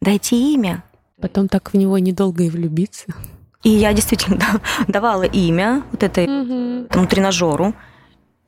[0.00, 0.82] дайте имя.
[1.20, 3.08] Потом так в него недолго и влюбиться.
[3.64, 6.86] И я действительно давала имя вот этой угу.
[6.86, 7.74] этому тренажеру,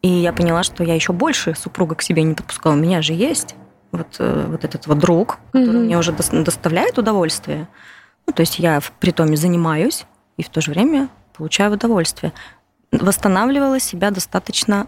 [0.01, 2.73] и я поняла, что я еще больше супруга к себе не подпускала.
[2.73, 3.55] У меня же есть
[3.93, 5.85] вот, э, вот этот вот друг, который mm-hmm.
[5.85, 7.69] мне уже доставляет удовольствие.
[8.27, 10.05] Ну, то есть я в притоме занимаюсь
[10.37, 12.33] и в то же время получаю удовольствие.
[12.91, 14.87] Восстанавливала себя достаточно.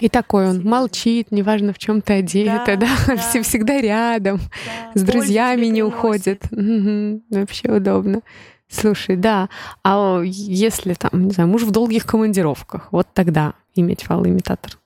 [0.00, 3.16] И такой он молчит, неважно в чем ты одета, да, да?
[3.32, 3.42] да.
[3.42, 5.00] всегда рядом, да.
[5.00, 6.42] с друзьями не уходит.
[6.50, 7.22] Угу.
[7.30, 8.22] Вообще удобно.
[8.70, 9.48] Слушай, да.
[9.82, 14.78] А если там, не знаю, муж в долгих командировках, вот тогда иметь фалоимитатор?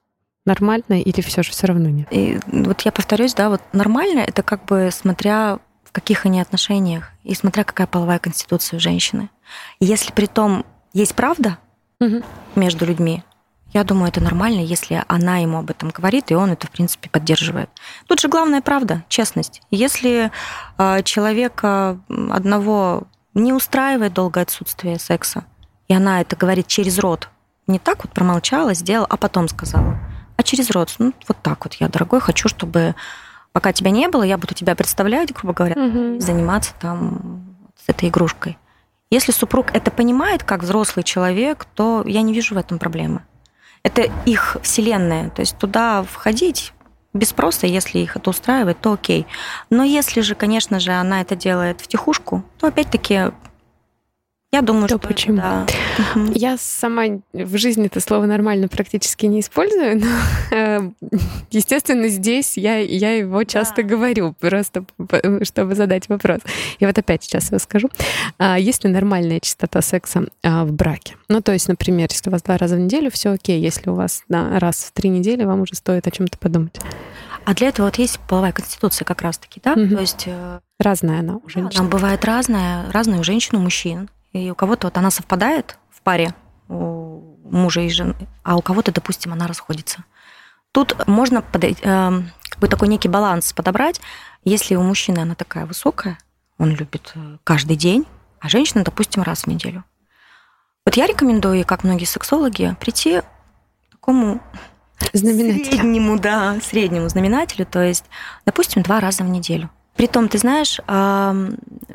[0.45, 2.09] Нормально или все же все равно нет?
[2.11, 7.11] И вот я повторюсь, да, вот нормально это как бы смотря в каких они отношениях
[7.23, 9.31] и смотря какая половая конституция у женщины.
[9.79, 11.59] И если при том есть правда
[12.01, 12.23] угу.
[12.57, 13.23] между людьми,
[13.73, 17.09] я думаю, это нормально, если она ему об этом говорит, и он это, в принципе,
[17.09, 17.71] поддерживает.
[18.07, 19.63] Тут же главная правда, честность.
[19.71, 20.31] Если
[20.77, 25.45] э, человека одного не устраивает долгое отсутствие секса,
[25.89, 27.29] и она это говорит через рот,
[27.67, 29.99] не так вот промолчала, сделала, а потом сказала–
[30.43, 30.95] а через рот.
[30.99, 32.95] Ну, вот так вот я, дорогой, хочу, чтобы
[33.53, 36.21] пока тебя не было, я буду тебя представлять, грубо говоря, угу.
[36.21, 38.59] заниматься там с этой игрушкой.
[39.11, 43.23] Если супруг это понимает как взрослый человек, то я не вижу в этом проблемы.
[43.83, 45.31] Это их вселенная.
[45.31, 46.73] То есть туда входить
[47.13, 49.27] без спроса, если их это устраивает, то окей.
[49.69, 53.33] Но если же, конечно же, она это делает в тихушку, то опять-таки
[54.53, 55.39] я думаю, что почему.
[55.39, 55.67] Да.
[56.35, 60.07] Я сама в жизни это слово нормально практически не использую, но,
[60.51, 60.91] э,
[61.51, 63.89] естественно, здесь я, я его часто да.
[63.89, 64.85] говорю, просто
[65.43, 66.41] чтобы задать вопрос.
[66.79, 67.89] И вот опять сейчас я скажу.
[68.39, 71.17] А есть ли нормальная частота секса а, в браке?
[71.29, 73.59] Ну, то есть, например, если у вас два раза в неделю, все окей.
[73.59, 76.79] Если у вас да, раз в три недели, вам уже стоит о чем-то подумать.
[77.47, 79.73] А для этого вот есть половая конституция как раз-таки, да?
[79.73, 79.95] Угу.
[79.95, 81.81] То есть э, разная она у женщин.
[81.81, 84.11] Она бывает разная, разная у женщин, у мужчин.
[84.33, 86.35] И у кого-то вот она совпадает в паре
[86.69, 90.05] у мужа и жены, а у кого-то, допустим, она расходится.
[90.73, 94.01] Тут можно подойти, э, как бы такой некий баланс подобрать.
[94.43, 96.19] Если у мужчины она такая высокая,
[96.57, 98.07] он любит э, каждый день,
[98.41, 99.85] а женщина, допустим, раз в неделю.
[100.87, 103.27] Вот я рекомендую, как многие сексологи, прийти к
[103.93, 104.41] такому
[105.13, 105.65] знаменателю.
[105.67, 108.07] среднему, да, среднему знаменателю, то есть,
[108.47, 109.69] допустим, два раза в неделю.
[109.95, 110.81] Притом, ты знаешь,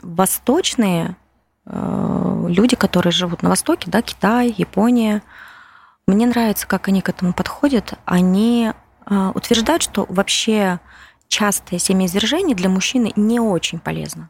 [0.03, 1.26] восточные Э,
[1.69, 5.21] люди, которые живут на Востоке, да, Китай, Япония,
[6.07, 7.95] Мне нравится, как они к этому подходят.
[8.05, 8.71] Они
[9.05, 10.79] э, утверждают, что вообще
[11.27, 14.29] частое семяизвержение для мужчины не очень полезно.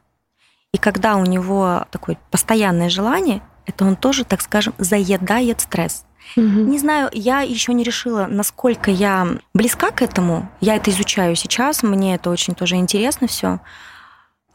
[0.73, 6.03] И когда у него такое постоянное желание, это он тоже, так скажем, заедает стресс.
[6.35, 6.43] Угу.
[6.43, 10.49] Не знаю, я еще не решила, насколько я близка к этому.
[10.59, 13.59] Я это изучаю сейчас, мне это очень тоже интересно все.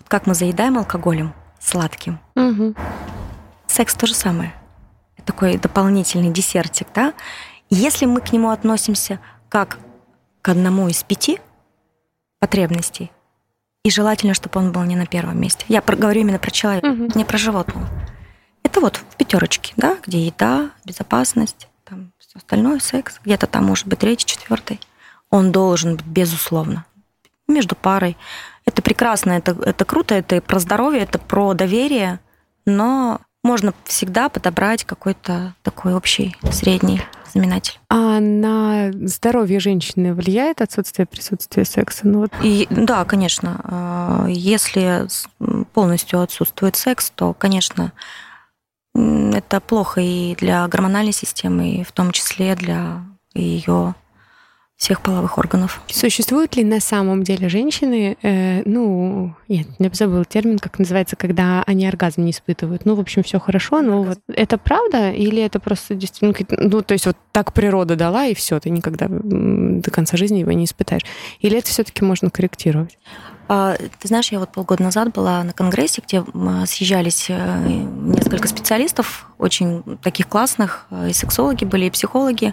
[0.08, 2.18] Как мы заедаем алкоголем сладким.
[2.35, 2.75] Угу.
[3.66, 4.55] Секс то же самое.
[5.25, 7.14] Такой дополнительный десертик, да?
[7.70, 9.79] Если мы к нему относимся как
[10.42, 11.38] к одному из пяти
[12.40, 13.12] потребностей,
[13.85, 15.64] и желательно, чтобы он был не на первом месте.
[15.68, 17.11] Я говорю именно про человека, угу.
[17.14, 17.88] не про животного.
[18.62, 23.87] Это вот в пятерочке, да, где еда, безопасность, там все остальное, секс, где-то там может
[23.87, 24.81] быть третий, четвертый.
[25.31, 26.85] Он должен быть, безусловно,
[27.48, 28.16] между парой.
[28.64, 32.20] Это прекрасно, это, это круто, это про здоровье, это про доверие,
[32.64, 37.79] но можно всегда подобрать какой-то такой общий средний знаменатель.
[37.88, 42.07] А на здоровье женщины влияет отсутствие присутствия секса?
[42.07, 42.33] Ну, вот...
[42.42, 43.61] и, да, конечно.
[43.64, 45.09] А, если
[45.72, 47.92] полностью отсутствует секс, то, конечно,
[48.94, 53.03] это плохо и для гормональной системы, и в том числе для
[53.35, 53.94] ее
[54.82, 55.80] всех половых органов.
[55.86, 61.62] Существуют ли на самом деле женщины, э, ну, нет, я забыла термин, как называется, когда
[61.68, 62.84] они оргазм не испытывают.
[62.84, 66.94] Ну, в общем, все хорошо, но вот это правда или это просто действительно, ну, то
[66.94, 71.04] есть вот так природа дала и все, ты никогда до конца жизни его не испытаешь.
[71.38, 72.98] Или это все-таки можно корректировать?
[73.46, 76.24] А, ты знаешь, я вот полгода назад была на конгрессе, где
[76.66, 82.52] съезжались э, несколько специалистов, очень таких классных, э, и сексологи были, и психологи.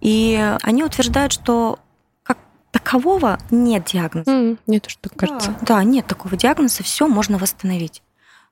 [0.00, 1.78] И они утверждают, что
[2.22, 2.38] как
[2.70, 4.30] такового нет диагноза.
[4.30, 5.50] Mm, нет, что кажется.
[5.60, 8.02] Да, да, нет такого диагноза, все можно восстановить.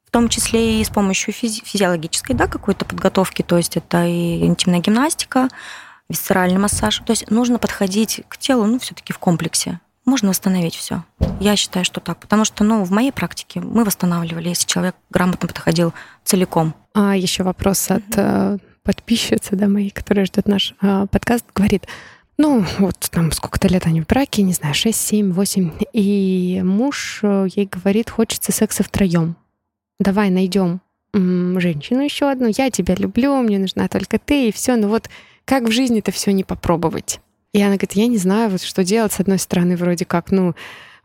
[0.04, 4.44] В том числе и с помощью физи- физиологической да, какой-то подготовки, то есть это и
[4.44, 5.48] интимная гимнастика,
[6.08, 7.02] висцеральный массаж.
[7.04, 9.80] То есть нужно подходить к телу, ну, все-таки в комплексе.
[10.04, 11.02] Можно восстановить все.
[11.40, 12.18] Я считаю, что так.
[12.18, 15.92] Потому что, ну, в моей практике мы восстанавливали, если человек грамотно подходил
[16.24, 16.74] целиком.
[16.94, 21.86] А еще вопрос от mm-hmm подписчица, да, моей, которая ждет наш э, подкаст, говорит,
[22.38, 27.20] ну, вот там сколько-то лет они в браке, не знаю, 6, 7, 8, и муж
[27.22, 29.36] э, ей говорит, хочется секса втроем.
[29.98, 30.80] Давай найдем
[31.14, 34.76] женщину еще одну, я тебя люблю, мне нужна только ты, и все.
[34.76, 35.08] Ну вот
[35.46, 37.20] как в жизни это все не попробовать?
[37.54, 39.12] И она говорит, я не знаю, вот что делать.
[39.12, 40.54] С одной стороны, вроде как, ну,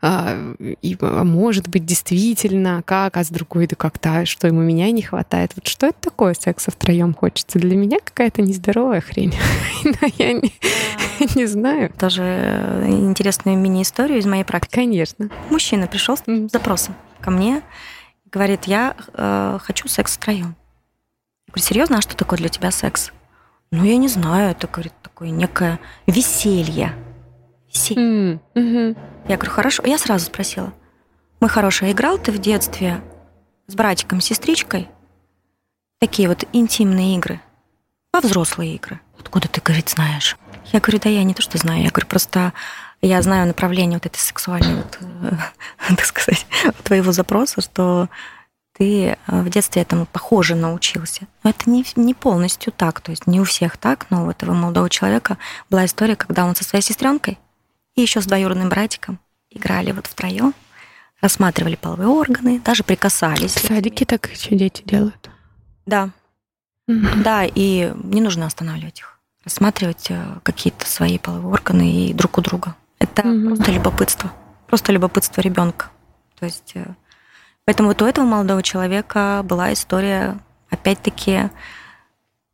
[0.04, 4.90] а, и, а может быть, действительно, как, а с другой, да как-то, что ему меня
[4.92, 5.52] не хватает.
[5.56, 7.60] Вот что это такое секса втроем хочется?
[7.60, 9.36] Для меня какая-то нездоровая хрень.
[9.84, 10.52] Но я не,
[11.36, 11.92] не знаю.
[12.00, 14.76] Тоже интересную мини-историю из моей практики.
[14.76, 15.30] Конечно.
[15.52, 17.62] Мужчина пришел с запросом ко мне,
[18.32, 20.56] говорит, я э, хочу секс втроем.
[21.48, 23.12] Я говорю, серьезно, а что такое для тебя секс?
[23.70, 26.94] Ну, я не знаю, это, говорит, такое некое веселье.
[27.72, 28.40] Веселье.
[28.56, 28.98] Mm-hmm.
[29.28, 29.84] Я говорю, хорошо.
[29.86, 30.74] Я сразу спросила.
[31.40, 33.02] Мы хорошая, играл ты в детстве
[33.68, 34.90] с братиком, сестричкой?
[36.00, 37.40] Такие вот интимные игры.
[38.14, 39.00] Во взрослые игры.
[39.20, 40.38] Откуда ты, говорит, знаешь?
[40.72, 41.84] Я говорю, да я не то, что знаю.
[41.84, 42.54] Я говорю, просто
[43.02, 45.36] я знаю направление вот этой сексуальной, вот, э,
[45.96, 46.46] так сказать,
[46.84, 48.10] твоего запроса, что
[48.78, 51.28] ты э, в детстве этому похоже научился.
[51.44, 54.54] Но это не, не полностью так, то есть не у всех так, но у этого
[54.54, 55.38] молодого человека
[55.70, 57.40] была история, когда он со своей сестренкой
[57.96, 60.54] и еще с двоюродным братиком играли вот втроем,
[61.22, 63.54] рассматривали половые органы, даже прикасались.
[63.56, 65.30] В садике так еще дети делают?
[65.86, 66.10] Да.
[66.90, 67.22] Mm-hmm.
[67.24, 69.20] Да, и не нужно останавливать их.
[69.44, 72.76] Рассматривать э, какие-то свои половые органы и друг у друга.
[73.00, 73.48] Это mm-hmm.
[73.48, 74.32] просто любопытство.
[74.68, 75.90] Просто любопытство ребенка.
[76.40, 76.86] То есть, э,
[77.66, 81.50] поэтому вот у этого молодого человека была история, опять-таки,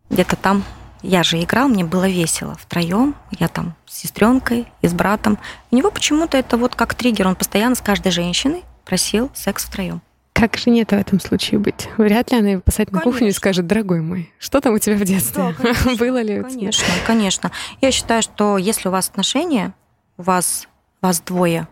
[0.10, 0.64] где-то там
[1.02, 3.16] я же играл, мне было весело втроем.
[3.32, 5.38] Я там с сестренкой и с братом.
[5.72, 7.28] У него почему-то это вот как триггер.
[7.28, 10.02] Он постоянно с каждой женщиной просил секс втроем.
[10.34, 11.90] Как же нет в этом случае быть?
[11.98, 14.96] Вряд ли она его посадит на кухню и скажет, дорогой мой, что там у тебя
[14.96, 15.44] в детстве?
[15.44, 17.52] Да, конечно, Было ли Конечно, конечно.
[17.82, 19.74] Я считаю, что если у вас отношения,
[20.16, 20.68] у вас,
[21.02, 21.68] вас двое,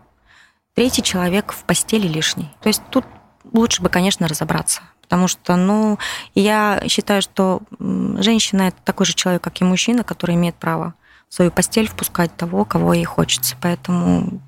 [0.74, 2.50] третий человек в постели лишний.
[2.60, 3.04] То есть тут
[3.52, 4.82] лучше бы, конечно, разобраться.
[5.08, 5.98] Потому что, ну,
[6.34, 10.94] я считаю, что женщина это такой же человек, как и мужчина, который имеет право
[11.28, 13.56] в свою постель впускать того, кого ей хочется.
[13.60, 14.40] Поэтому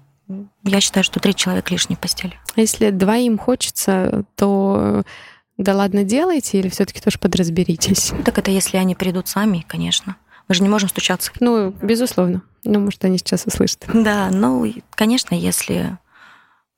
[0.64, 2.34] я считаю, что третий человек лишний в постели.
[2.56, 5.04] А если двоим хочется, то
[5.56, 8.12] да ладно делайте или все-таки тоже подразберитесь?
[8.24, 10.16] Так это если они придут сами, конечно.
[10.48, 11.30] Мы же не можем стучаться.
[11.40, 12.42] Ну, безусловно.
[12.64, 13.84] Ну, может, они сейчас услышат.
[13.92, 15.98] Да, ну, конечно, если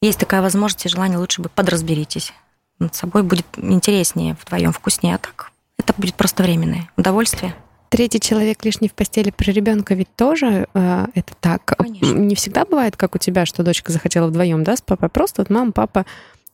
[0.01, 2.33] есть такая возможность и желание, лучше бы подразберитесь
[2.81, 5.15] над собой будет интереснее, вдвоем вкуснее.
[5.15, 7.55] А так это будет просто временное удовольствие
[7.91, 11.75] третий человек лишний в постели при ребенка ведь тоже э, это так.
[11.77, 12.15] Конечно.
[12.15, 15.09] Не всегда бывает, как у тебя, что дочка захотела вдвоем, да, с папой.
[15.11, 16.07] Просто вот мама, папа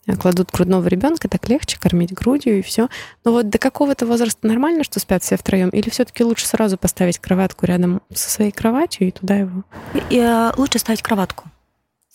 [0.06, 2.88] э, кладут грудного ребенка, так легче кормить грудью и все.
[3.24, 7.18] Но вот до какого-то возраста нормально, что спят все втроем, или все-таки лучше сразу поставить
[7.18, 9.62] кроватку рядом со своей кроватью и туда его?
[10.10, 11.44] И, э, лучше ставить кроватку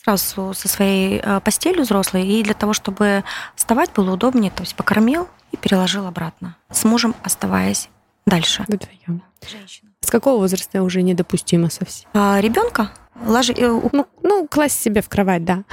[0.04, 3.24] сразу со своей э, постелью взрослой, и для того, чтобы
[3.56, 6.56] вставать было удобнее, то есть покормил и переложил обратно.
[6.70, 7.90] С мужем оставаясь
[8.26, 8.66] дальше.
[8.68, 9.22] Вдвоем.
[9.48, 9.90] Женщина.
[10.02, 12.10] С какого возраста уже недопустимо совсем?
[12.14, 12.92] А, ребенка
[13.26, 13.54] ложи...
[13.54, 15.64] Э, ну, ну, класть себе в кровать, да.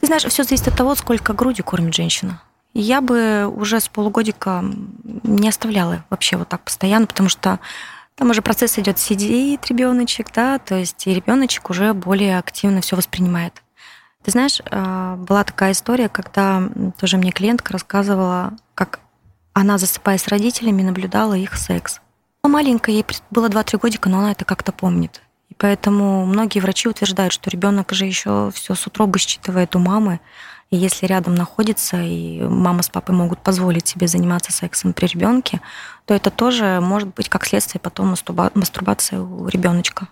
[0.00, 2.42] Ты знаешь, все зависит от того, сколько грудью кормит женщина.
[2.72, 4.64] Я бы уже с полугодика
[5.24, 7.58] не оставляла вообще вот так постоянно, потому что
[8.20, 12.94] там уже процесс идет, сидит ребеночек, да, то есть и ребеночек уже более активно все
[12.94, 13.62] воспринимает.
[14.22, 16.62] Ты знаешь, а, была такая история, когда
[16.98, 19.00] тоже мне клиентка рассказывала, как
[19.54, 22.02] она, засыпая с родителями, наблюдала их секс.
[22.42, 25.22] Она маленькая, ей было 2-3 годика, но она это как-то помнит.
[25.48, 30.20] И поэтому многие врачи утверждают, что ребенок же еще все с утробы считывает у мамы.
[30.70, 35.60] И если рядом находится, и мама с папой могут позволить себе заниматься сексом при ребенке,
[36.06, 38.14] то это тоже может быть как следствие потом
[38.54, 40.08] мастурбации у ребеночка.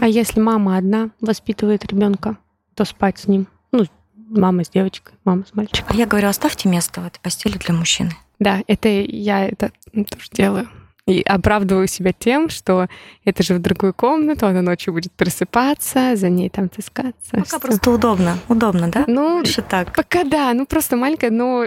[0.00, 2.36] А если мама одна воспитывает ребенка,
[2.74, 3.46] то спать с ним?
[3.70, 3.86] Ну,
[4.16, 5.86] мама с девочкой, мама с мальчиком.
[5.88, 8.12] А я говорю, оставьте место в этой постели для мужчины.
[8.40, 10.68] Да, это я это тоже делаю.
[11.10, 12.88] И оправдываю себя тем, что
[13.24, 17.30] это же в другую комнату, она ночью будет просыпаться, за ней там таскаться.
[17.32, 17.58] Пока все.
[17.58, 18.38] просто удобно.
[18.48, 19.04] Удобно, да?
[19.06, 19.94] Ну, Больше так.
[19.94, 21.66] Пока да, ну просто маленькая, но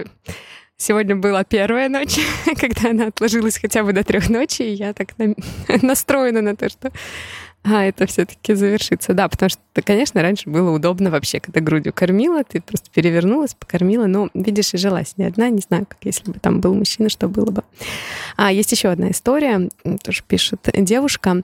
[0.76, 2.18] Сегодня была первая ночь,
[2.60, 5.34] когда она отложилась хотя бы до трех ночи, и я так на...
[5.82, 6.90] настроена на то, что
[7.64, 9.14] а это все-таки завершится.
[9.14, 14.06] Да, потому что, конечно, раньше было удобно вообще, когда грудью кормила, ты просто перевернулась, покормила.
[14.06, 17.26] Но, видишь, и жилась не одна, не знаю, как если бы там был мужчина, что
[17.26, 17.62] было бы.
[18.36, 19.70] А есть еще одна история,
[20.02, 21.42] тоже пишет девушка.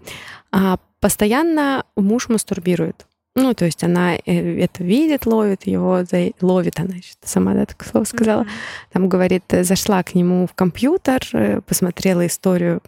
[0.52, 3.06] А, постоянно муж мастурбирует.
[3.36, 6.04] Ну, то есть она э, это видит, ловит его,
[6.40, 8.42] ловит она еще сама, да, так слово сказала.
[8.42, 8.92] Mm-hmm.
[8.92, 12.82] Там говорит, зашла к нему в компьютер, э, посмотрела историю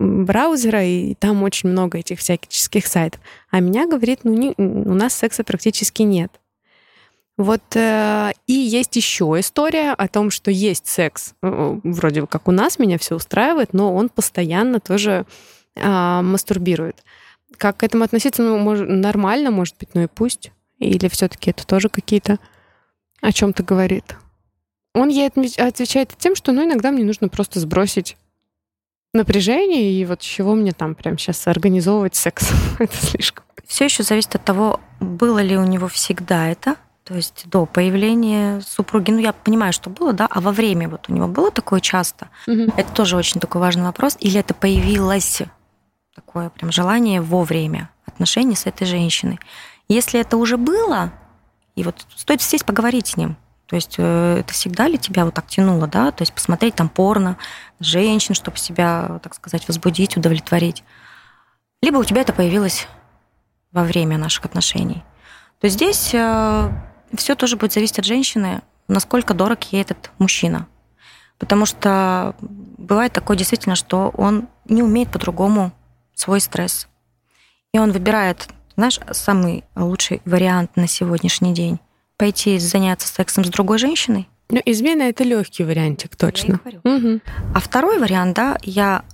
[0.00, 3.20] браузера, и там очень много этих всяких сайтов.
[3.50, 6.32] А меня говорит, ну, не, у нас секса практически нет.
[7.36, 12.50] Вот э, и есть еще история о том, что есть секс, э, вроде как у
[12.50, 15.26] нас меня все устраивает, но он постоянно тоже
[15.76, 17.02] э, мастурбирует.
[17.56, 18.42] Как к этому относиться?
[18.42, 20.52] Ну, может, нормально, может быть, ну и пусть.
[20.78, 22.38] Или все-таки это тоже какие-то
[23.20, 24.16] о чем-то говорит.
[24.94, 28.16] Он ей отвечает тем, что ну иногда мне нужно просто сбросить
[29.12, 32.50] напряжение, и вот чего мне там прям сейчас организовывать секс.
[32.78, 33.44] это слишком.
[33.66, 38.60] Все еще зависит от того, было ли у него всегда это, то есть до появления
[38.60, 41.80] супруги, ну я понимаю, что было, да, а во время вот у него было такое
[41.80, 42.28] часто.
[42.46, 42.74] Угу.
[42.76, 44.16] Это тоже очень такой важный вопрос.
[44.20, 45.42] Или это появилось
[46.14, 49.40] такое прям желание во время отношений с этой женщиной.
[49.88, 51.12] Если это уже было,
[51.74, 53.36] и вот стоит сесть поговорить с ним,
[53.70, 56.10] то есть э, это всегда ли тебя вот так тянуло, да?
[56.10, 57.38] То есть посмотреть там порно,
[57.78, 60.82] женщин, чтобы себя, так сказать, возбудить, удовлетворить.
[61.80, 62.88] Либо у тебя это появилось
[63.70, 65.04] во время наших отношений.
[65.60, 66.68] То есть здесь э,
[67.14, 70.66] все тоже будет зависеть от женщины, насколько дорог ей этот мужчина.
[71.38, 75.70] Потому что бывает такое действительно, что он не умеет по-другому
[76.12, 76.88] свой стресс.
[77.72, 81.78] И он выбирает, знаешь, самый лучший вариант на сегодняшний день
[82.20, 84.28] пойти заняться сексом с другой женщиной.
[84.50, 86.60] Ну, измена это легкий вариантик, точно.
[86.84, 87.20] Угу.
[87.54, 89.04] А второй вариант, да, я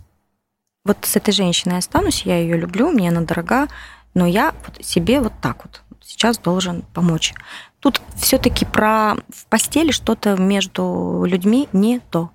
[0.85, 3.69] вот с этой женщиной останусь, я ее люблю, мне она дорога,
[4.15, 7.33] но я вот себе вот так вот сейчас должен помочь.
[7.79, 12.31] Тут все-таки про в постели что-то между людьми не то.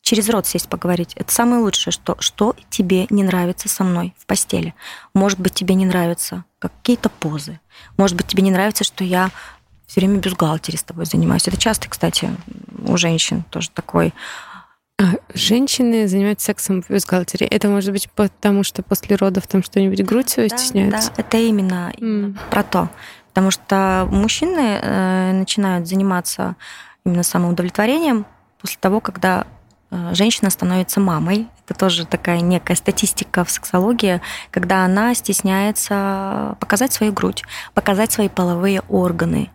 [0.00, 1.12] Через рот сесть поговорить.
[1.14, 4.74] Это самое лучшее, что, что тебе не нравится со мной в постели.
[5.14, 7.60] Может быть, тебе не нравятся какие-то позы.
[7.96, 9.30] Может быть, тебе не нравится, что я
[9.92, 11.46] все время бюстгальтере с тобой занимаюсь.
[11.46, 12.30] Это часто, кстати,
[12.88, 14.14] у женщин тоже такой.
[14.98, 17.46] А женщины занимаются сексом в бюстгальтере.
[17.46, 21.10] Это может быть потому, что после родов там что-нибудь грудь да, стесняются?
[21.14, 22.88] Да, это именно, именно про то.
[23.28, 26.56] Потому что мужчины э, начинают заниматься
[27.04, 28.24] именно самоудовлетворением
[28.62, 29.46] после того, когда
[29.90, 31.48] э, женщина становится мамой.
[31.66, 38.30] Это тоже такая некая статистика в сексологии, когда она стесняется показать свою грудь, показать свои
[38.30, 39.50] половые органы.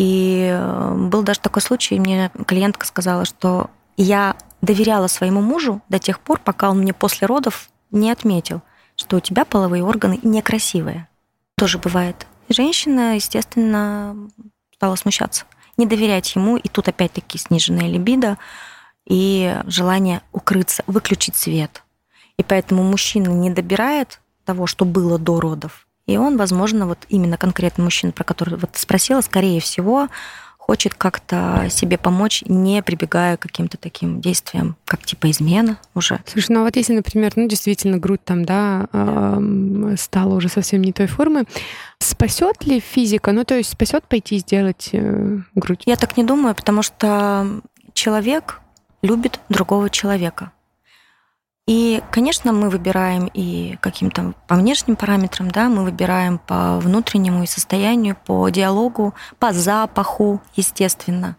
[0.00, 5.98] И э, был даже такой случай, мне клиентка сказала, что я доверяла своему мужу до
[5.98, 8.62] тех пор, пока он мне после родов не отметил,
[8.96, 11.06] что у тебя половые органы некрасивые.
[11.54, 12.26] Тоже бывает.
[12.48, 14.16] Женщина, естественно,
[14.74, 15.44] стала смущаться,
[15.76, 18.38] не доверять ему, и тут опять-таки сниженная либидо
[19.04, 21.82] и желание укрыться, выключить свет.
[22.38, 25.86] И поэтому мужчина не добирает того, что было до родов.
[26.06, 30.08] И он, возможно, вот именно конкретный мужчина, про который вот спросила, скорее всего,
[30.70, 36.20] хочет как-то себе помочь, не прибегая к каким-то таким действиям, как типа измена уже.
[36.26, 40.82] Слушай, ну а вот если, например, ну действительно грудь там, да, э, стала уже совсем
[40.82, 41.44] не той формы,
[41.98, 43.32] спасет ли физика?
[43.32, 45.82] Ну то есть спасет пойти сделать э, грудь?
[45.86, 47.60] Я так не думаю, потому что
[47.92, 48.60] человек
[49.02, 50.52] любит другого человека.
[51.70, 57.46] И, конечно, мы выбираем и каким-то по внешним параметрам, да, мы выбираем по внутреннему и
[57.46, 61.36] состоянию, по диалогу, по запаху, естественно.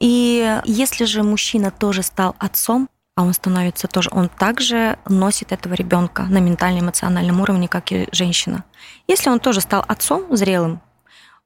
[0.00, 5.74] И если же мужчина тоже стал отцом, а он становится тоже, он также носит этого
[5.74, 8.64] ребенка на ментально-эмоциональном уровне, как и женщина.
[9.06, 10.80] Если он тоже стал отцом зрелым,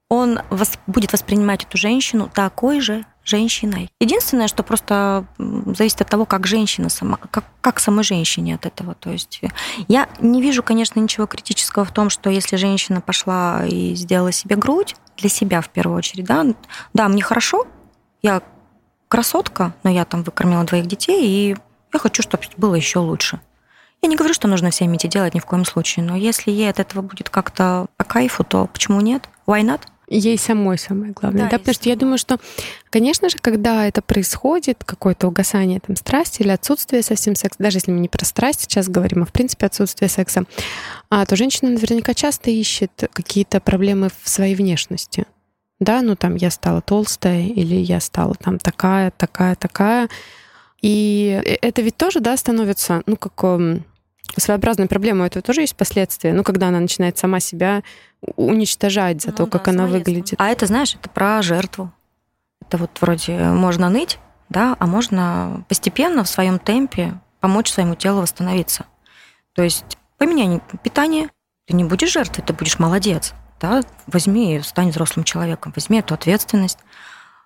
[0.09, 0.39] он
[0.87, 3.91] будет воспринимать эту женщину такой же женщиной.
[4.01, 8.95] Единственное, что просто зависит от того, как женщина сама, как, как самой женщине от этого.
[8.95, 9.41] То есть
[9.89, 14.57] я не вижу, конечно, ничего критического в том, что если женщина пошла и сделала себе
[14.57, 16.45] грудь, для себя в первую очередь, да,
[16.93, 17.67] да, мне хорошо,
[18.23, 18.43] я
[19.09, 21.57] красотка, но я там выкормила двоих детей, и
[21.93, 23.41] я хочу, чтобы было еще лучше.
[24.03, 26.69] Я не говорю, что нужно всем идти делать ни в коем случае, но если ей
[26.69, 29.31] от этого будет как-то по кайфу, то почему нет?
[29.47, 29.83] Why not?
[30.09, 32.39] Ей самой самое главное, да, да потому что я думаю, что,
[32.91, 37.91] конечно же, когда это происходит, какое-то угасание там страсти или отсутствие совсем секса, даже если
[37.91, 40.45] мы не про страсть сейчас говорим, а в принципе отсутствие секса,
[41.09, 45.25] а, то женщина наверняка часто ищет какие-то проблемы в своей внешности.
[45.81, 50.09] Да, ну там я стала толстая или я стала там такая, такая, такая.
[50.83, 53.43] И э, это ведь тоже, да, становится, ну, как
[54.37, 56.33] своеобразная проблема, у этого тоже есть последствия.
[56.33, 57.83] Ну, когда она начинает сама себя
[58.37, 60.41] уничтожать за ну, то, да, как она выглядит.
[60.41, 61.93] А это, знаешь, это про жертву.
[62.61, 64.19] Это вот вроде можно ныть,
[64.49, 68.87] да, а можно постепенно в своем темпе помочь своему телу восстановиться.
[69.55, 71.29] То есть поменяй питание,
[71.67, 73.35] ты не будешь жертвой, ты будешь молодец.
[73.61, 73.83] Да?
[74.07, 76.79] Возьми и стань взрослым человеком, возьми эту ответственность.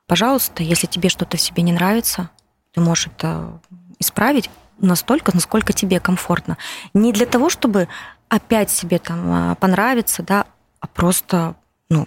[0.06, 2.30] Пожалуйста, если тебе что-то в себе не нравится,
[2.72, 3.60] ты можешь это
[3.98, 4.48] исправить
[4.78, 6.56] настолько, насколько тебе комфортно.
[6.94, 7.88] Не для того, чтобы
[8.28, 10.46] опять себе там а, понравиться, да,
[10.80, 11.56] а просто,
[11.88, 12.06] ну,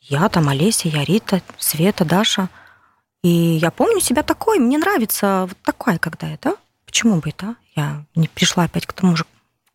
[0.00, 2.48] я там Олеся, я Рита, Света, Даша.
[3.22, 6.56] И я помню себя такой, мне нравится вот такая, когда я, да?
[6.84, 7.56] Почему бы это?
[7.74, 9.24] Я не пришла опять к тому же,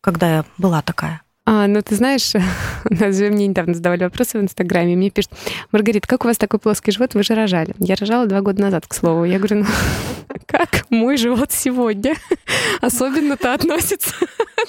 [0.00, 1.22] когда я была такая.
[1.52, 2.32] А, ну, ты знаешь,
[2.84, 5.32] нас же мне недавно задавали вопросы в Инстаграме, мне пишут,
[5.72, 7.14] Маргарита, как у вас такой плоский живот?
[7.14, 7.74] Вы же рожали.
[7.80, 9.24] Я рожала два года назад, к слову.
[9.24, 9.66] Я говорю, ну,
[10.46, 12.14] как мой живот сегодня
[12.80, 14.14] особенно-то относится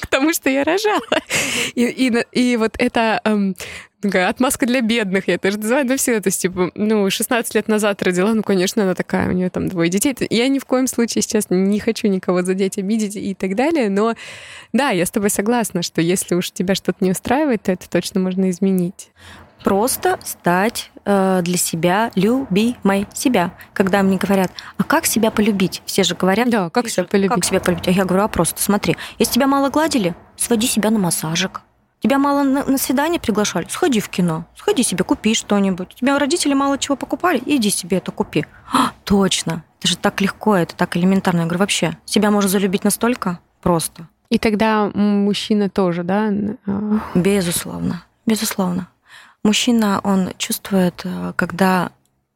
[0.01, 1.21] к тому, что я рожала.
[1.75, 3.55] И, и, и вот это эм,
[4.02, 7.56] такая отмазка для бедных, я это же называю, да, все, то есть, типа, ну, 16
[7.56, 10.16] лет назад родила, ну, конечно, она такая, у нее там двое детей.
[10.30, 14.16] Я ни в коем случае сейчас не хочу никого задеть, обидеть и так далее, но
[14.74, 18.20] да, я с тобой согласна, что если уж тебя что-то не устраивает, то это точно
[18.20, 19.12] можно изменить
[19.64, 23.54] просто стать э, для себя любимой себя.
[23.74, 25.82] Когда мне говорят, а как себя полюбить?
[25.86, 27.36] Все же говорят, да, как себя полюбить?
[27.36, 27.88] Как себя полюбить?
[27.88, 31.62] А я говорю, а просто смотри, если тебя мало гладили, своди себя на массажик.
[32.02, 33.68] Тебя мало на, на свидание приглашали?
[33.70, 35.95] Сходи в кино, сходи себе, купи что-нибудь.
[35.95, 37.41] Тебя родители мало чего покупали?
[37.45, 38.45] Иди себе это купи.
[38.74, 41.41] А, точно, это же так легко, это так элементарно.
[41.41, 44.08] Я говорю, вообще, себя можно залюбить настолько просто.
[44.30, 46.32] И тогда мужчина тоже, да?
[46.66, 46.99] А.
[47.14, 48.88] Безусловно, безусловно.
[49.43, 51.91] Мужчина, он чувствует, э, когда,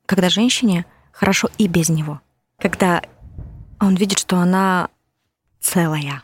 [0.06, 2.22] когда женщине хорошо и без него.
[2.60, 3.02] Когда
[3.80, 4.90] он видит, что она
[5.60, 6.24] целая,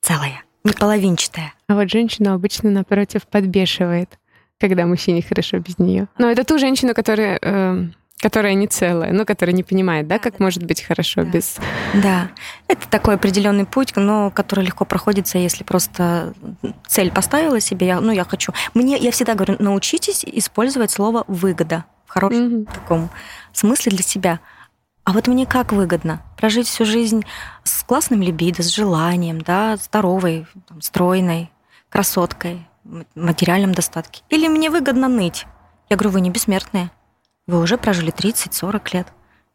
[0.00, 1.54] целая, не половинчатая.
[1.68, 4.18] А вот женщина обычно, напротив, подбешивает,
[4.58, 6.08] когда мужчине хорошо без нее.
[6.18, 7.84] Но это ту женщину, которая э,
[8.24, 11.30] которая не целая, но которая не понимает, да, как может быть хорошо да.
[11.30, 11.56] без...
[11.92, 12.30] Да,
[12.68, 16.32] это такой определенный путь, но который легко проходится, если просто
[16.86, 18.54] цель поставила себе, я, ну, я хочу...
[18.72, 22.72] Мне, я всегда говорю, научитесь использовать слово «выгода» в хорошем mm-hmm.
[22.72, 23.10] таком
[23.52, 24.40] смысле для себя.
[25.04, 27.24] А вот мне как выгодно прожить всю жизнь
[27.62, 31.50] с классным либидо, с желанием, да, здоровой, там, стройной,
[31.90, 32.66] красоткой,
[33.14, 34.22] материальном достатке?
[34.30, 35.46] Или мне выгодно ныть?
[35.90, 36.90] Я говорю, вы не бессмертные.
[37.46, 39.08] Вы уже прожили 30-40 лет.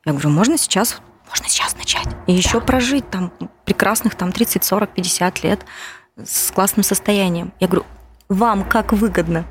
[0.06, 2.08] Я говорю, можно сейчас, можно сейчас начать.
[2.28, 3.34] И еще прожить там
[3.66, 5.66] прекрасных там 30, 40, 50 лет
[6.16, 7.54] с классным состоянием.
[7.60, 7.86] Я говорю,
[8.30, 9.46] вам как выгодно?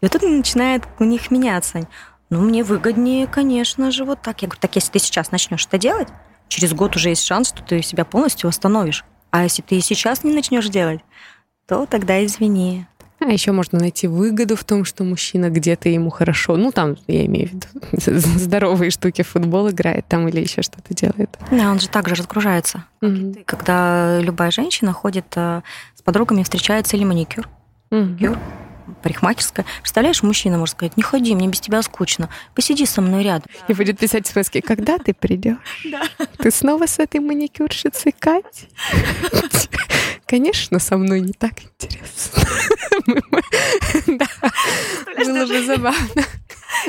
[0.00, 1.86] И вот тут начинает у них меняться.
[2.30, 4.42] Ну, мне выгоднее, конечно же, вот так.
[4.42, 6.08] Я говорю, так если ты сейчас начнешь это делать,
[6.48, 9.04] через год уже есть шанс, что ты себя полностью восстановишь.
[9.30, 11.00] А если ты сейчас не начнешь делать,
[11.66, 12.86] то тогда извини.
[13.20, 16.56] А еще можно найти выгоду в том, что мужчина где-то ему хорошо.
[16.56, 17.66] Ну, там, я имею в виду,
[18.38, 21.38] здоровые штуки в футбол играет там или еще что-то делает.
[21.50, 22.84] Да, он же также разгружается.
[23.02, 23.44] Mm-hmm.
[23.44, 25.60] Когда любая женщина ходит э,
[25.94, 27.46] с подругами, встречается или маникюр,
[27.90, 28.38] mm-hmm.
[29.02, 29.64] Парикмахерская.
[29.80, 32.28] Представляешь, мужчина может сказать, не ходи, мне без тебя скучно.
[32.54, 33.50] Посиди со мной рядом.
[33.68, 35.56] И будет писать в списке, когда ты придешь?
[35.84, 36.02] Да.
[36.38, 38.68] Ты снова с этой маникюрщицей Кать?
[40.30, 42.42] Конечно, со мной не так интересно.
[44.06, 44.26] Да,
[45.16, 46.24] было бы забавно.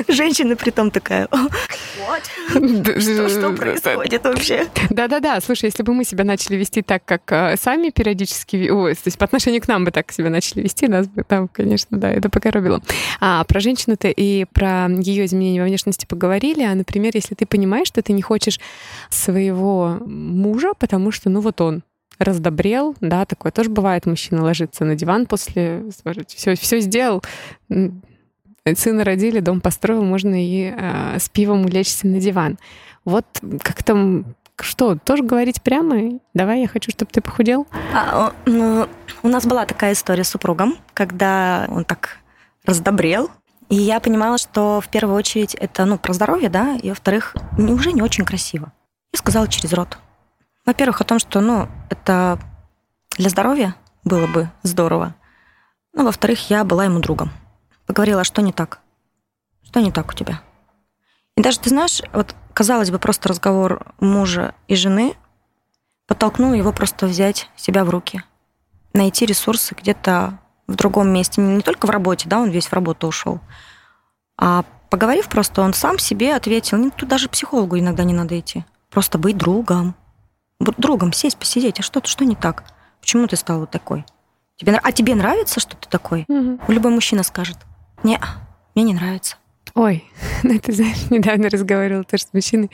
[0.06, 2.22] Женщина при том такая, вот,
[2.52, 4.68] что происходит вообще?
[4.90, 9.06] Да-да-да, слушай, если бы мы себя начали вести так, как а, сами периодически, ой, то
[9.06, 12.12] есть по отношению к нам бы так себя начали вести, нас бы там, конечно, да,
[12.12, 12.80] это покоробило.
[13.20, 17.88] А про женщину-то и про ее изменение во внешности поговорили, а, например, если ты понимаешь,
[17.88, 18.60] что ты не хочешь
[19.10, 21.82] своего мужа, потому что, ну вот он,
[22.24, 25.84] раздобрел, да, такое тоже бывает, мужчина ложится на диван после,
[26.28, 27.22] все, все сделал,
[28.74, 32.58] сына родили, дом построил, можно и э, с пивом улечься на диван.
[33.04, 33.26] Вот
[33.60, 36.20] как там, что, тоже говорить прямо?
[36.34, 37.66] Давай, я хочу, чтобы ты похудел.
[37.92, 38.86] А, ну,
[39.22, 42.18] у нас была такая история с супругом, когда он так
[42.64, 43.30] раздобрел,
[43.68, 47.92] и я понимала, что в первую очередь это, ну, про здоровье, да, и во-вторых, уже
[47.92, 48.72] не очень красиво.
[49.12, 49.98] Я сказала через рот.
[50.64, 52.38] Во-первых, о том, что, ну, это
[53.16, 55.14] для здоровья было бы здорово.
[55.92, 57.30] Ну, во-вторых, я была ему другом.
[57.86, 58.80] Поговорила, а что не так?
[59.64, 60.40] Что не так у тебя?
[61.36, 65.16] И даже, ты знаешь, вот, казалось бы, просто разговор мужа и жены
[66.06, 68.22] подтолкнул его просто взять себя в руки,
[68.92, 73.06] найти ресурсы где-то в другом месте, не только в работе, да, он весь в работу
[73.06, 73.40] ушел,
[74.36, 78.64] а поговорив просто, он сам себе ответил, ну, тут даже психологу иногда не надо идти,
[78.90, 79.94] просто быть другом,
[80.76, 82.64] другом сесть, посидеть, а что, что не так?
[83.00, 84.04] Почему ты стал вот такой?
[84.56, 86.24] Тебе, а тебе нравится, что ты такой?
[86.28, 86.60] Угу.
[86.68, 87.56] Любой мужчина скажет,
[88.02, 88.20] не,
[88.74, 89.36] мне не нравится.
[89.74, 90.04] Ой,
[90.42, 92.70] ну ты знаешь, недавно разговаривала тоже с мужчиной,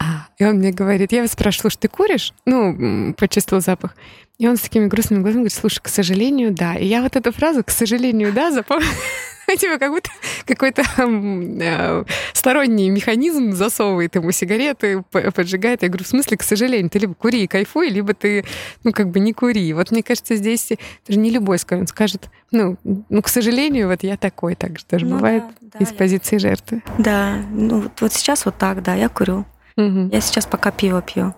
[0.00, 2.32] а, и он мне говорит, я вас спрашивала, что ты куришь?
[2.46, 3.96] Ну, почувствовал запах.
[4.38, 6.76] И он с такими грустными глазами говорит, слушай, к сожалению, да.
[6.76, 8.88] И я вот эту фразу, к сожалению, да, запомнила
[9.56, 10.10] типа как будто
[10.46, 15.82] какой-то э, сторонний механизм засовывает ему сигареты, поджигает.
[15.82, 18.44] Я говорю, в смысле, к сожалению, ты либо кури и кайфуй, либо ты,
[18.84, 19.72] ну, как бы не кури.
[19.72, 20.72] Вот мне кажется, здесь
[21.06, 22.76] даже не любой скажет, скажет, ну,
[23.08, 26.36] ну, к сожалению, вот я такой так же тоже ну, бывает да, из да, позиции
[26.36, 26.40] я...
[26.40, 26.82] жертвы.
[26.98, 29.46] Да, ну вот, вот сейчас вот так, да, я курю.
[29.76, 30.10] Угу.
[30.12, 31.34] Я сейчас пока пиво пью.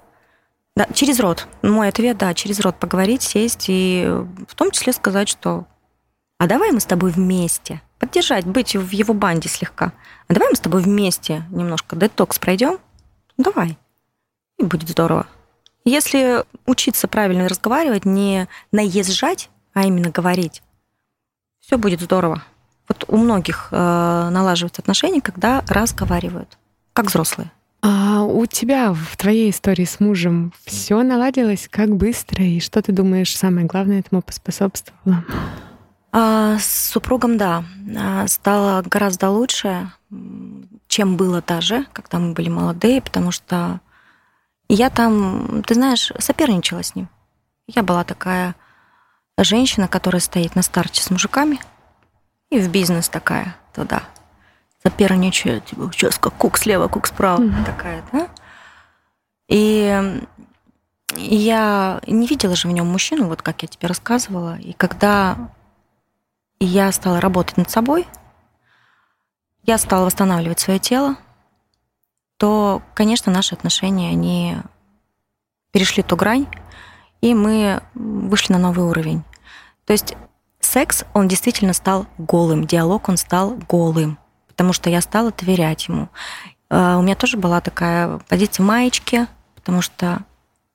[0.76, 1.46] Да, через рот.
[1.62, 4.04] Мой ответ, да, через рот поговорить, сесть и
[4.48, 5.66] в том числе сказать, что
[6.38, 9.92] а давай мы с тобой вместе поддержать, быть в его банде слегка.
[10.26, 12.78] А давай мы с тобой вместе немножко детокс пройдем?
[13.36, 13.78] Давай.
[14.58, 15.26] И будет здорово.
[15.84, 20.62] Если учиться правильно разговаривать, не наезжать, а именно говорить,
[21.60, 22.42] все будет здорово.
[22.88, 26.58] Вот у многих э, налаживаются отношения, когда разговаривают,
[26.92, 27.52] как взрослые.
[27.82, 32.92] А у тебя в твоей истории с мужем все наладилось как быстро, и что ты
[32.92, 35.24] думаешь самое главное этому поспособствовало?
[36.12, 37.64] А, с супругом, да,
[37.96, 39.92] а, стало гораздо лучше,
[40.88, 43.80] чем было даже, когда мы были молодые, потому что
[44.68, 47.08] я там, ты знаешь, соперничала с ним.
[47.68, 48.56] Я была такая
[49.38, 51.60] женщина, которая стоит на старте с мужиками,
[52.50, 54.02] и в бизнес такая туда.
[54.82, 57.64] Соперничает, типа, сейчас как кук слева, кук справа, mm-hmm.
[57.64, 58.28] такая, да?
[59.48, 60.20] И
[61.16, 64.58] я не видела же в нем мужчину, вот как я тебе рассказывала.
[64.58, 65.36] И когда
[66.60, 68.06] и я стала работать над собой,
[69.64, 71.16] я стала восстанавливать свое тело,
[72.36, 74.56] то, конечно, наши отношения, они
[75.72, 76.46] перешли ту грань,
[77.20, 79.22] и мы вышли на новый уровень.
[79.84, 80.14] То есть
[80.60, 86.08] секс, он действительно стал голым, диалог, он стал голым, потому что я стала доверять ему.
[86.68, 90.20] А, у меня тоже была такая позиция маечки, потому что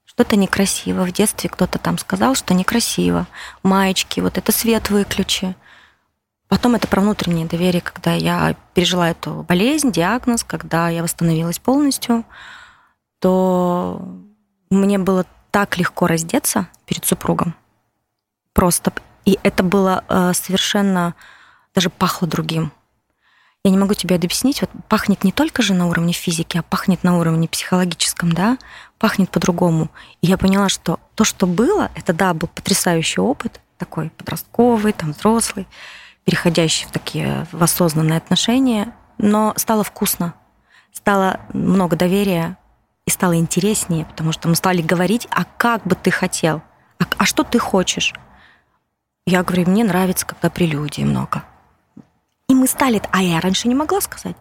[0.05, 1.03] что-то некрасиво.
[1.03, 3.27] В детстве кто-то там сказал, что некрасиво.
[3.63, 5.55] Маечки, вот это свет выключи.
[6.47, 12.23] Потом это про внутреннее доверие, когда я пережила эту болезнь, диагноз, когда я восстановилась полностью,
[13.19, 14.07] то
[14.69, 17.55] мне было так легко раздеться перед супругом.
[18.53, 18.93] Просто.
[19.25, 21.15] И это было э, совершенно...
[21.73, 22.71] Даже пахло другим.
[23.63, 24.61] Я не могу тебе объяснить.
[24.61, 28.57] Вот пахнет не только же на уровне физики, а пахнет на уровне психологическом, да?
[28.99, 29.89] Пахнет по-другому.
[30.21, 35.11] И я поняла, что то, что было, это, да, был потрясающий опыт, такой подростковый, там,
[35.13, 35.67] взрослый
[36.25, 40.33] переходящий в такие в осознанные отношения, но стало вкусно,
[40.91, 42.57] стало много доверия
[43.05, 46.61] и стало интереснее, потому что мы стали говорить, а как бы ты хотел,
[46.99, 48.13] а, а что ты хочешь.
[49.27, 51.43] Я говорю, мне нравится, когда прелюдий много.
[52.47, 53.01] И мы стали...
[53.11, 54.35] А я раньше не могла сказать.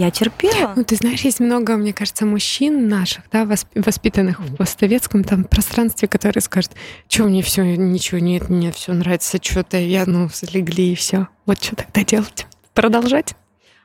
[0.00, 0.72] Я терпела.
[0.76, 6.08] Ну, ты знаешь, есть много, мне кажется, мужчин наших, да, воспитанных в постсоветском там пространстве,
[6.08, 6.70] которые скажут,
[7.06, 11.28] что мне все, ничего нет, мне все нравится, что-то я, ну, слегли и все.
[11.44, 12.46] Вот что тогда делать?
[12.72, 13.34] Продолжать?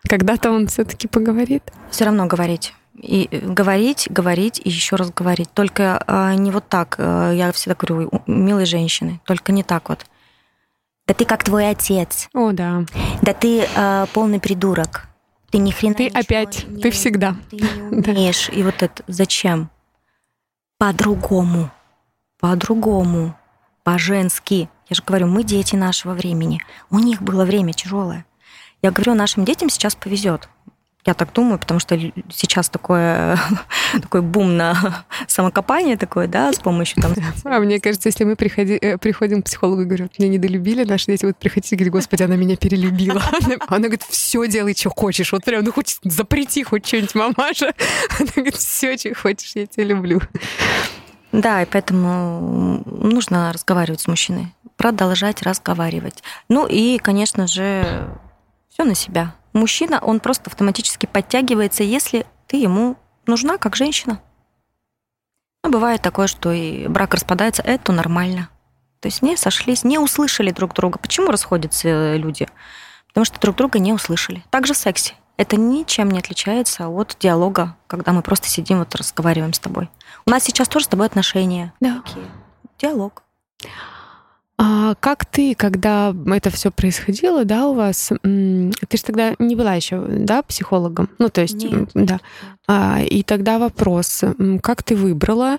[0.07, 1.63] Когда-то он все-таки поговорит?
[1.91, 2.73] Все равно говорить.
[2.95, 5.49] И говорить, говорить и еще раз говорить.
[5.53, 6.95] Только э, не вот так.
[6.97, 10.05] Э, я всегда говорю, милые женщины, только не так вот.
[11.07, 12.29] Да ты как твой отец.
[12.33, 12.85] О, да.
[13.21, 15.09] Да ты э, полный придурок.
[15.55, 17.37] Ты ни хрена Ты опять, не, ты всегда.
[17.49, 17.81] Ты не
[18.11, 18.49] умеешь.
[18.49, 19.69] И вот это зачем?
[20.77, 21.71] По-другому.
[22.41, 23.37] По-другому.
[23.83, 24.67] По-женски.
[24.89, 26.61] Я же говорю, мы дети нашего времени.
[26.89, 28.25] У них было время тяжелое.
[28.81, 30.49] Я говорю, нашим детям сейчас повезет.
[31.05, 31.99] Я так думаю, потому что
[32.31, 33.37] сейчас такое,
[34.01, 37.13] такой бум на самокопание такое, да, с помощью там...
[37.43, 41.05] А мне кажется, если мы приходи, э, приходим к психологу и говорим, меня недолюбили, наши
[41.05, 43.21] дети вот приходите и господи, она меня перелюбила.
[43.31, 45.31] Она, она говорит, все делай, что хочешь.
[45.31, 47.73] Вот прям, ну хоть запрети хоть что-нибудь, мамаша.
[48.19, 50.21] Она говорит, все, что хочешь, я тебя люблю.
[51.31, 56.23] Да, и поэтому нужно разговаривать с мужчиной, продолжать разговаривать.
[56.49, 58.07] Ну и, конечно же,
[58.69, 64.21] все на себя мужчина, он просто автоматически подтягивается, если ты ему нужна как женщина.
[65.63, 68.49] Но бывает такое, что и брак распадается, это нормально.
[68.99, 70.99] То есть не сошлись, не услышали друг друга.
[70.99, 72.47] Почему расходятся люди?
[73.07, 74.43] Потому что друг друга не услышали.
[74.51, 75.15] Также в сексе.
[75.37, 79.89] Это ничем не отличается от диалога, когда мы просто сидим, вот разговариваем с тобой.
[80.25, 81.73] У нас сейчас тоже с тобой отношения.
[81.79, 82.01] Да.
[82.05, 82.25] Такие.
[82.77, 83.23] Диалог.
[84.57, 89.73] А как ты, когда это все происходило, да, у вас, ты же тогда не была
[89.73, 92.19] еще, да, психологом, ну то есть, нет, да,
[92.67, 94.23] А, и тогда вопрос,
[94.61, 95.57] как ты выбрала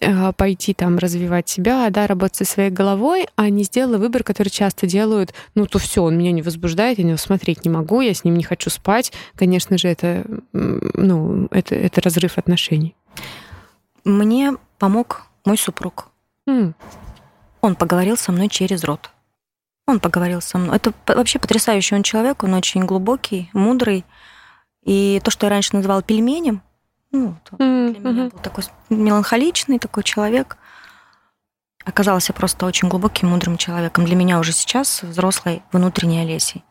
[0.00, 4.50] а, пойти там развивать себя, да, работать со своей головой, а не сделала выбор, который
[4.50, 8.14] часто делают, ну то все, он меня не возбуждает, я него смотреть не могу, я
[8.14, 12.94] с ним не хочу спать, конечно же, это, ну, это, это разрыв отношений.
[14.04, 16.06] Мне помог мой супруг.
[16.48, 16.74] Mm.
[17.60, 19.10] Он поговорил со мной через рот.
[19.86, 20.76] Он поговорил со мной.
[20.76, 24.04] Это вообще потрясающий он человек, он очень глубокий, мудрый.
[24.84, 26.62] И то, что я раньше называла пельменем,
[27.10, 27.90] ну, mm-hmm.
[27.94, 30.58] для меня был такой меланхоличный такой человек,
[31.84, 34.04] оказался просто очень глубоким, мудрым человеком.
[34.04, 36.64] Для меня уже сейчас взрослой внутренней Олесей.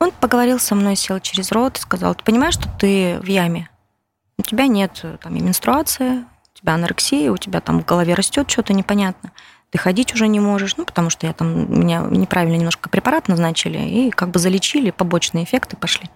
[0.00, 3.68] Он поговорил со мной, сел через рот и сказал, ты понимаешь, что ты в яме?
[4.38, 8.50] У тебя нет там и менструации, у тебя анорексия, у тебя там в голове растет
[8.50, 9.30] что-то непонятно
[9.74, 13.78] ты ходить уже не можешь, ну, потому что я там, меня неправильно немножко препарат назначили,
[13.78, 16.08] и как бы залечили, побочные эффекты пошли.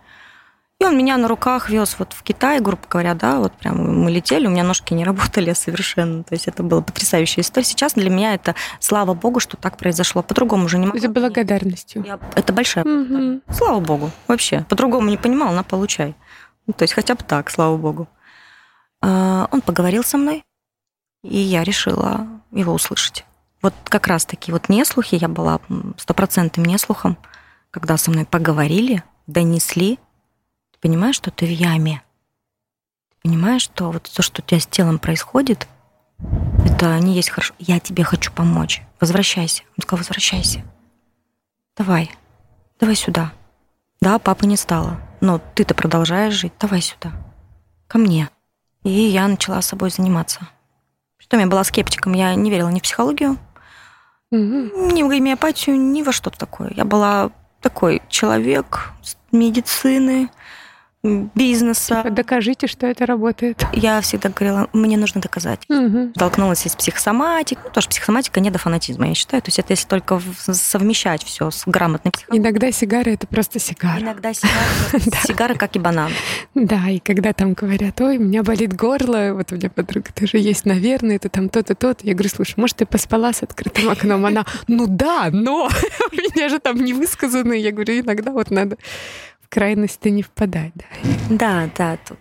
[0.80, 4.12] И он меня на руках вез вот в Китай, грубо говоря, да, вот прям мы
[4.12, 7.66] летели, у меня ножки не работали совершенно, то есть это была потрясающая история.
[7.66, 10.96] Сейчас для меня это, слава богу, что так произошло, по-другому уже не могу.
[10.96, 12.04] Это благодарностью.
[12.06, 13.40] Я, это большая угу.
[13.50, 16.14] Слава богу, вообще, по-другому не понимал, на получай.
[16.68, 18.06] Ну, то есть хотя бы так, слава богу.
[19.02, 20.44] А, он поговорил со мной,
[21.24, 23.24] и я решила его услышать.
[23.62, 25.61] Вот как раз-таки вот неслухи, я была
[25.96, 27.18] стопроцентным неслухом,
[27.70, 29.98] когда со мной поговорили, донесли,
[30.72, 32.02] ты понимаешь, что ты в яме.
[33.11, 35.66] Ты понимаешь, что вот то, что у тебя с телом происходит,
[36.64, 37.54] это не есть хорошо.
[37.59, 38.82] Я тебе хочу помочь.
[39.00, 39.62] Возвращайся.
[39.76, 40.62] Он сказал, возвращайся.
[41.76, 42.11] Давай.
[42.78, 43.32] Давай сюда.
[44.00, 45.00] Да, папы не стало.
[45.20, 46.52] Но ты-то продолжаешь жить.
[46.61, 47.12] Давай сюда.
[47.86, 48.30] Ко мне.
[48.84, 50.48] И я начала собой заниматься.
[51.18, 52.12] Что я была скептиком.
[52.12, 53.38] Я не верила ни в психологию,
[54.30, 56.70] Ни в гомеопатию, ни во что-то такое.
[56.74, 58.90] Я была такой человек
[59.32, 60.28] медицины,
[61.34, 62.02] бизнеса.
[62.02, 63.64] Типа, докажите, что это работает.
[63.72, 65.61] Я всегда говорила, мне нужно доказать.
[65.68, 66.12] Угу.
[66.14, 67.64] Столкнулась с психосоматикой.
[67.64, 69.42] Ну, тоже психосоматика не до фанатизма, я считаю.
[69.42, 72.42] То есть это если только совмещать все с грамотной психологией.
[72.42, 74.00] Иногда сигары это просто сигара.
[74.00, 76.12] Иногда сигары, сигары как и банан.
[76.54, 80.38] Да, и когда там говорят, ой, у меня болит горло, вот у меня подруга тоже
[80.38, 82.06] есть, наверное, это там то-то, то-то.
[82.06, 84.24] Я говорю, слушай, может, ты поспала с открытым окном?
[84.26, 85.68] Она, ну да, но
[86.12, 87.52] у меня же там не высказано.
[87.52, 88.76] Я говорю, иногда вот надо
[89.49, 90.72] крайности не впадать.
[90.74, 90.86] Да,
[91.30, 92.18] да, да тут.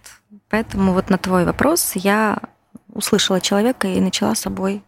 [0.50, 2.40] Поэтому вот на твой вопрос я
[2.94, 4.84] услышала человека и начала собой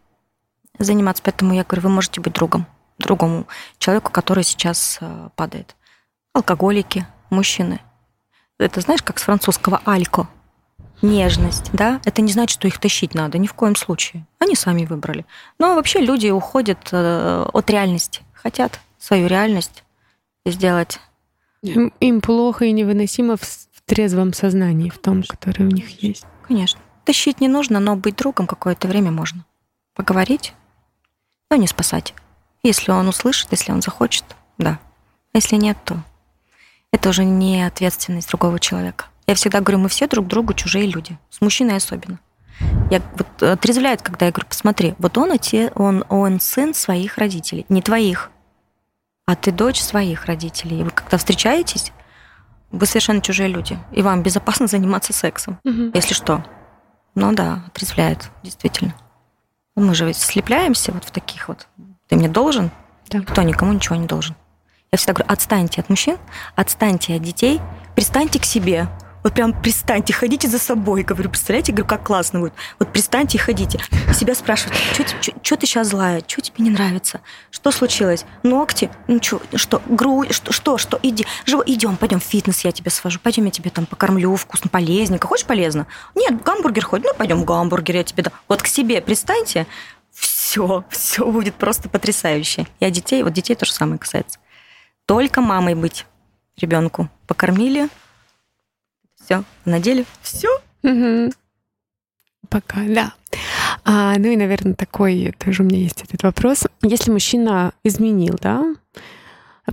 [0.78, 1.22] заниматься.
[1.24, 2.66] Поэтому я говорю, вы можете быть другом,
[2.98, 5.76] другому человеку, который сейчас э, падает.
[6.34, 7.80] Алкоголики, мужчины.
[8.58, 10.28] Это знаешь, как с французского алько.
[11.02, 12.02] Нежность, да?
[12.04, 14.26] Это не значит, что их тащить надо, ни в коем случае.
[14.38, 15.26] Они сами выбрали.
[15.58, 19.84] Но вообще люди уходят э, от реальности, хотят свою реальность
[20.46, 21.00] сделать
[21.62, 26.26] им, им плохо и невыносимо в, в трезвом сознании, в том, которое у них есть.
[26.48, 26.80] Конечно.
[27.06, 29.46] Тащить не нужно, но быть другом какое-то время можно.
[29.96, 30.54] Поговорить,
[31.50, 32.14] но не спасать.
[32.64, 34.24] Если он услышит, если он захочет,
[34.58, 34.80] да.
[35.34, 36.04] А если нет, то
[36.92, 39.06] это уже не ответственность другого человека.
[39.28, 42.20] Я всегда говорю, мы все друг другу чужие люди, с мужчиной особенно.
[42.90, 45.32] Я вот отрезвляет, когда я говорю, посмотри, вот он,
[45.76, 48.32] он, он сын своих родителей, не твоих,
[49.30, 50.80] а ты дочь своих родителей.
[50.80, 51.92] И вы когда встречаетесь,
[52.72, 55.92] вы совершенно чужие люди, и вам безопасно заниматься сексом, угу.
[55.94, 56.44] если что.
[57.14, 58.96] Ну да, отрезвляет, действительно.
[59.76, 61.68] Мы же ведь слепляемся вот в таких вот.
[62.08, 62.72] Ты мне должен,
[63.10, 63.20] да.
[63.20, 64.36] никто никому ничего не должен.
[64.92, 66.18] Я всегда говорю, отстаньте от мужчин,
[66.56, 67.62] отстаньте от детей,
[67.94, 68.88] пристаньте к себе.
[69.24, 71.04] Вот прям пристаньте, ходите за собой.
[71.04, 72.54] Говорю, представляете, говорю, как классно будет.
[72.80, 73.80] Вот пристаньте и ходите.
[74.10, 74.78] И себя спрашивают,
[75.42, 80.34] что ты сейчас злая, что тебе не нравится, что случилось, ногти, ну что, что, грудь,
[80.34, 83.70] что, что, что, иди, живо, идем, пойдем в фитнес, я тебя свожу, пойдем, я тебе
[83.70, 85.28] там покормлю вкусно, полезненько.
[85.28, 85.88] Хочешь полезно?
[86.16, 88.34] Нет, гамбургер хоть, ну пойдем гамбургер, я тебе дам.
[88.48, 89.68] Вот к себе пристаньте,
[90.12, 92.68] все, все будет просто потрясающе.
[92.80, 94.40] От детей, вот детей то же самое касается.
[95.06, 96.06] Только мамой быть
[96.58, 97.10] ребенку.
[97.28, 97.90] Покормили,
[99.30, 100.50] все, надели, все.
[100.82, 101.32] Угу.
[102.50, 103.14] Пока, да.
[103.86, 106.66] А, ну и, наверное, такой тоже у меня есть этот вопрос.
[106.82, 108.76] Если мужчина изменил, да,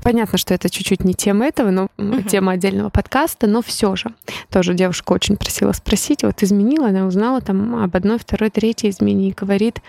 [0.03, 2.21] Понятно, что это чуть-чуть не тема этого, но угу.
[2.21, 4.15] тема отдельного подкаста, но все же.
[4.51, 9.31] Тоже девушка очень просила спросить, вот изменила, она узнала там об одной, второй, третьей измене
[9.31, 9.81] и говорит,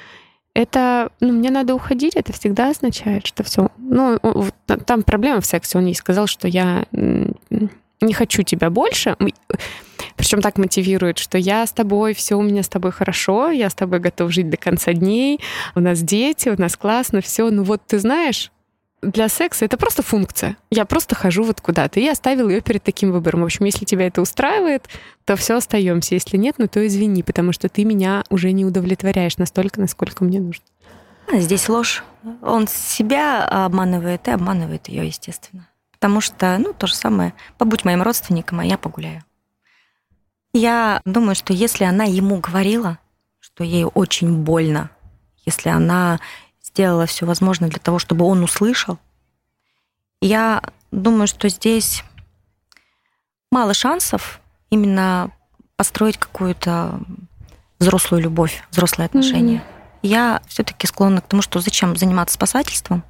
[0.54, 3.70] это, ну, мне надо уходить, это всегда означает, что все.
[3.78, 4.18] Ну,
[4.86, 5.78] там проблема в сексе.
[5.78, 6.86] Он ей сказал, что я
[8.02, 9.18] не хочу тебя больше.
[10.16, 13.74] Причем так мотивирует, что я с тобой, все у меня с тобой хорошо, я с
[13.74, 15.40] тобой готов жить до конца дней,
[15.76, 17.50] у нас дети, у нас классно, все.
[17.50, 18.52] Ну вот ты знаешь,
[19.02, 20.58] для секса это просто функция.
[20.72, 22.00] Я просто хожу вот куда-то.
[22.00, 23.42] И оставил ее перед таким выбором.
[23.42, 24.88] В общем, если тебя это устраивает,
[25.24, 26.16] то все остаемся.
[26.16, 30.40] Если нет, ну то извини, потому что ты меня уже не удовлетворяешь настолько, насколько мне
[30.40, 30.66] нужно.
[31.32, 32.04] А здесь ложь.
[32.42, 35.68] Он себя обманывает и обманывает ее, естественно.
[36.00, 39.24] Потому что, ну, то же самое, побудь моим родственником, а я погуляю.
[40.54, 43.00] Я думаю, что если она ему говорила,
[43.40, 44.92] что ей очень больно,
[45.46, 46.20] если она
[46.64, 49.00] сделала все возможное для того, чтобы он услышал.
[50.22, 52.04] Я думаю, что здесь
[53.52, 54.40] мало шансов
[54.70, 55.32] именно
[55.76, 57.00] построить какую-то
[57.80, 59.58] взрослую любовь, взрослые отношения.
[59.58, 60.00] Mm-hmm.
[60.04, 63.04] Я все-таки склонна к тому, что зачем заниматься спасательством?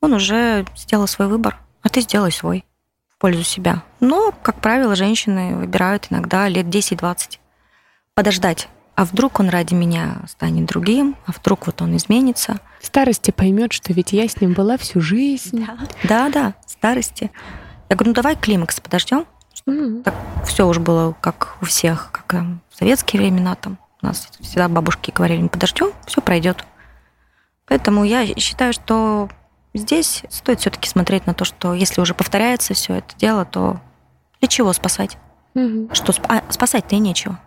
[0.00, 1.58] Он уже сделал свой выбор,
[1.88, 2.64] а ты сделай свой
[3.08, 3.82] в пользу себя.
[4.00, 7.38] Но, как правило, женщины выбирают иногда лет 10-20
[8.14, 8.68] подождать
[8.98, 12.58] а вдруг он ради меня станет другим, а вдруг вот он изменится.
[12.80, 15.64] В старости поймет, что ведь я с ним была всю жизнь.
[15.64, 17.30] Да, да, да в старости.
[17.88, 19.24] Я говорю, ну давай климакс подождем.
[19.68, 20.02] Mm-hmm.
[20.02, 20.14] Так
[20.44, 23.78] все уже было как у всех, как в советские времена там.
[24.02, 26.64] У нас всегда бабушки говорили, мы подождем, все пройдет.
[27.68, 29.28] Поэтому я считаю, что
[29.78, 33.80] здесь стоит все-таки смотреть на то, что если уже повторяется все это дело, то
[34.40, 35.18] для чего спасать?
[35.54, 35.94] Mm-hmm.
[35.94, 37.40] Что а, спасать-то и нечего.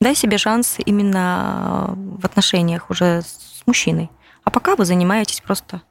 [0.00, 4.10] Дай себе шанс именно в отношениях уже с мужчиной.
[4.44, 5.82] А пока вы занимаетесь просто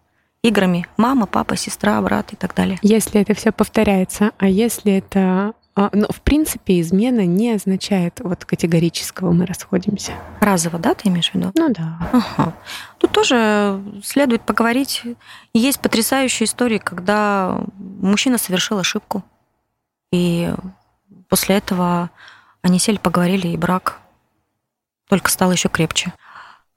[0.44, 2.78] играми мама, папа, сестра, брат и так далее.
[2.82, 8.46] Если это все повторяется, а если это а, ну, в принципе, измена не означает вот
[8.46, 10.14] категорического мы расходимся.
[10.40, 11.52] Разово, да, ты имеешь в виду?
[11.54, 12.00] Ну да.
[12.14, 12.54] Ага.
[12.98, 15.04] Тут тоже следует поговорить.
[15.54, 19.24] Есть потрясающие истории, когда мужчина совершил ошибку,
[20.14, 20.54] и
[21.28, 22.10] после этого
[22.62, 24.00] они сели, поговорили, и брак
[25.10, 26.14] только стал еще крепче.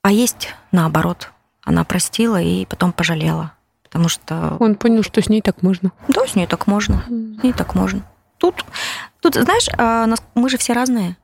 [0.02, 1.30] А есть наоборот.
[1.62, 3.52] Она простила и потом пожалела.
[3.84, 4.56] Потому что...
[4.58, 5.92] Он понял, что с ней так можно.
[6.08, 7.02] Да, с ней так можно.
[7.06, 8.02] С ней так можно.
[8.38, 8.64] Тут,
[9.20, 11.16] тут знаешь, а, мы же все разные.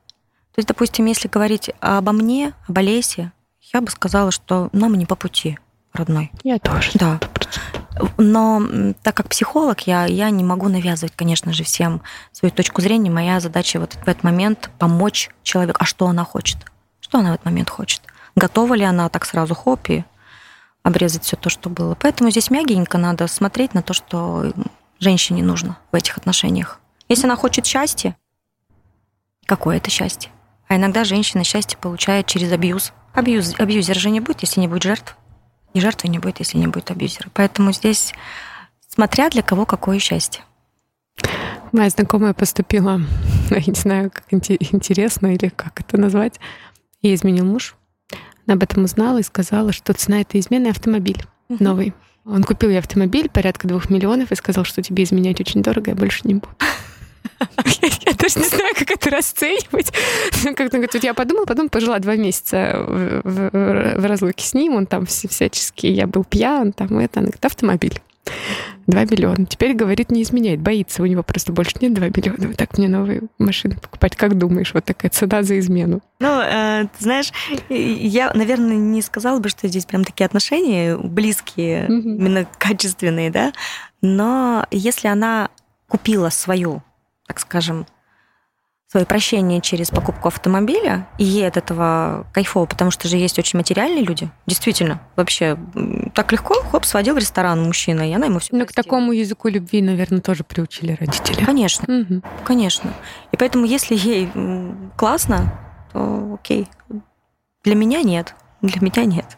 [0.53, 3.31] То есть, допустим, если говорить обо мне, об Олесе,
[3.73, 5.57] я бы сказала, что нам не по пути,
[5.93, 6.31] родной.
[6.43, 6.91] Я тоже.
[6.93, 7.19] Да.
[8.17, 8.61] Но
[9.03, 12.01] так как психолог, я, я не могу навязывать, конечно же, всем
[12.31, 13.09] свою точку зрения.
[13.09, 15.77] Моя задача вот в этот момент помочь человеку.
[15.81, 16.57] А что она хочет?
[16.99, 18.01] Что она в этот момент хочет?
[18.35, 20.03] Готова ли она так сразу хоп и
[20.83, 21.95] обрезать все то, что было?
[21.95, 24.51] Поэтому здесь мягенько надо смотреть на то, что
[24.99, 26.79] женщине нужно в этих отношениях.
[27.07, 28.17] Если она хочет счастья,
[29.45, 30.31] какое это счастье?
[30.67, 32.93] А иногда женщина счастье получает через абьюз.
[33.13, 35.15] Абьюз, абьюзер же не будет, если не будет жертв.
[35.73, 37.29] И жертвы не будет, если не будет абьюзера.
[37.33, 38.13] Поэтому здесь,
[38.87, 40.43] смотря для кого какое счастье.
[41.71, 43.01] Моя знакомая поступила,
[43.51, 46.39] я не знаю, как интересно или как это назвать,
[47.01, 47.75] ей изменил муж.
[48.47, 51.57] Она об этом узнала и сказала, что цена этой измены автомобиль uh-huh.
[51.59, 51.93] новый.
[52.25, 55.95] Он купил ей автомобиль порядка двух миллионов и сказал, что тебе изменять очень дорого, я
[55.95, 56.49] больше не буду.
[57.81, 59.91] Я даже не знаю, как это расценивать.
[60.55, 65.87] Как-то говорит, я подумала, потом пожила два месяца в разлуке с ним, он там всячески,
[65.87, 68.01] я был пьян, там это, она говорит, автомобиль.
[68.87, 69.45] 2 миллиона.
[69.45, 71.01] Теперь, говорит, не изменяет, боится.
[71.01, 72.47] У него просто больше нет 2 миллиона.
[72.47, 74.15] Вот так мне новые машины покупать.
[74.15, 76.01] Как думаешь, вот такая цена за измену?
[76.19, 77.31] Ну, э, ты знаешь,
[77.69, 82.17] я, наверное, не сказала бы, что здесь прям такие отношения близкие, mm-hmm.
[82.17, 83.53] именно качественные, да.
[84.01, 85.49] Но если она
[85.87, 86.83] купила свою,
[87.27, 87.85] так скажем,
[88.87, 93.57] свое прощение через покупку автомобиля, и ей от этого кайфово, потому что же есть очень
[93.57, 94.29] материальные люди.
[94.45, 95.57] Действительно, вообще
[96.13, 99.47] так легко, хоп, сводил в ресторан мужчина, и она ему все Ну, к такому языку
[99.47, 101.43] любви, наверное, тоже приучили родители.
[101.43, 102.21] Конечно, угу.
[102.45, 102.93] конечно.
[103.31, 104.29] И поэтому, если ей
[104.95, 105.59] классно,
[105.91, 106.67] то окей.
[107.63, 109.37] Для меня нет, для меня нет.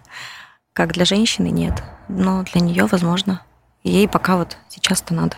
[0.74, 3.42] Как для женщины нет, но для нее возможно.
[3.84, 5.38] ей пока вот сейчас-то надо.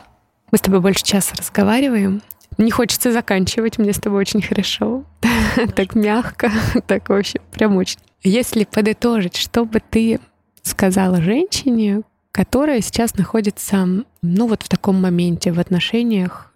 [0.52, 2.22] Мы с тобой больше часа разговариваем.
[2.58, 5.06] Не хочется заканчивать, мне с тобой очень хорошо.
[5.76, 6.52] так мягко,
[6.88, 8.00] так вообще прям очень.
[8.22, 10.20] Если подытожить, что бы ты
[10.64, 13.88] сказала женщине, которая сейчас находится,
[14.22, 16.54] ну вот в таком моменте в отношениях,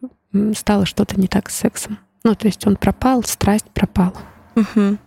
[0.55, 1.99] стало что-то не так с сексом.
[2.23, 4.13] Ну, то есть он пропал, страсть пропала.
[4.55, 4.97] Угу.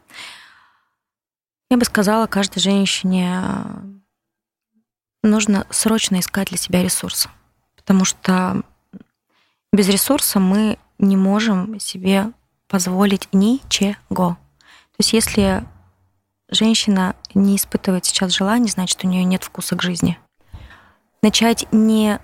[1.70, 3.42] Я бы сказала каждой женщине,
[5.22, 7.28] нужно срочно искать для себя ресурсы.
[7.74, 8.62] Потому что
[9.72, 12.32] без ресурса мы не можем себе
[12.68, 13.96] позволить ничего.
[14.08, 15.64] То есть если
[16.48, 20.18] женщина не испытывает сейчас желания, значит, у нее нет вкуса к жизни.
[21.22, 22.18] Начать не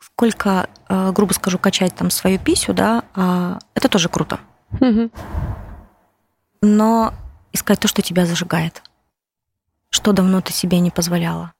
[0.00, 4.40] сколько, э, грубо скажу, качать там свою писю, да, а это тоже круто.
[6.62, 7.14] Но
[7.52, 8.82] искать то, что тебя зажигает.
[9.90, 11.52] Что давно ты себе не позволяла.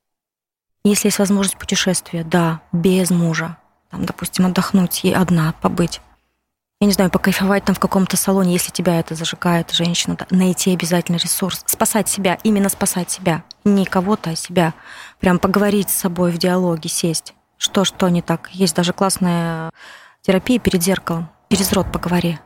[0.85, 3.57] Если есть возможность путешествия, да, без мужа,
[3.91, 6.01] там, допустим, отдохнуть и одна побыть
[6.83, 11.17] я не знаю, покайфовать там в каком-то салоне, если тебя это зажигает, женщина, найти обязательно
[11.17, 14.73] ресурс, спасать себя, именно спасать себя, не кого-то, а себя,
[15.19, 18.49] прям поговорить с собой в диалоге, сесть, что, что не так.
[18.53, 19.71] Есть даже классная
[20.23, 22.39] терапия перед зеркалом, через рот поговори,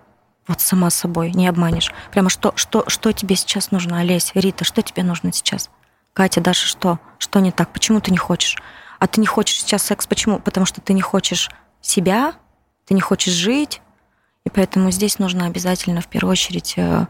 [0.49, 1.93] вот сама с собой, не обманешь.
[2.11, 5.71] Прямо что, что, что тебе сейчас нужно, Олесь, Рита, что тебе нужно сейчас?
[6.13, 6.99] Катя, Даша, что?
[7.19, 7.73] Что не так?
[7.73, 8.57] Почему ты не хочешь?
[9.05, 10.39] А ты не хочешь сейчас секс, почему?
[10.39, 11.51] Потому что ты не хочешь
[11.83, 12.33] себя,
[12.87, 13.83] ты не хочешь жить,
[14.47, 17.07] и поэтому здесь нужно обязательно в первую очередь э,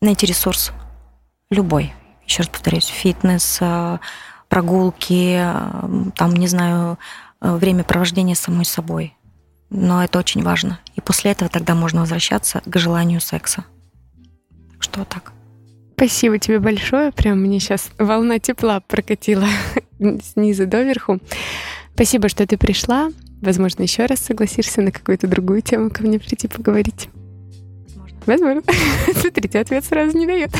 [0.00, 0.72] найти ресурс
[1.50, 1.94] любой.
[2.26, 3.98] Еще раз повторюсь, фитнес, э,
[4.48, 6.98] прогулки, э, там, не знаю,
[7.40, 9.16] время провождения самой собой.
[9.70, 10.80] Но это очень важно.
[10.96, 13.64] И после этого тогда можно возвращаться к желанию секса.
[14.80, 15.32] Что так.
[15.96, 17.12] Спасибо тебе большое.
[17.12, 19.46] Прям мне сейчас волна тепла прокатила
[20.22, 21.20] снизу доверху.
[21.94, 23.10] Спасибо, что ты пришла.
[23.40, 27.08] Возможно, еще раз согласишься на какую-то другую тему ко мне прийти поговорить.
[28.26, 28.62] Возможно.
[29.14, 30.50] Смотрите, ответ сразу не дает.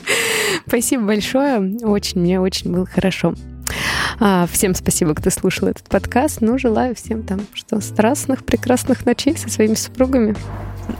[0.66, 1.76] Спасибо большое.
[1.82, 3.34] Очень, мне очень было хорошо.
[4.20, 6.40] А, всем спасибо, кто слушал этот подкаст.
[6.40, 10.34] Ну, желаю всем там, что страстных, прекрасных ночей со своими супругами.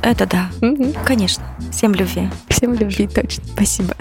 [0.02, 0.50] Это да.
[0.66, 0.94] Угу.
[1.04, 1.44] Конечно.
[1.70, 2.28] Всем любви.
[2.48, 3.44] Всем любви, точно.
[3.54, 3.94] Спасибо.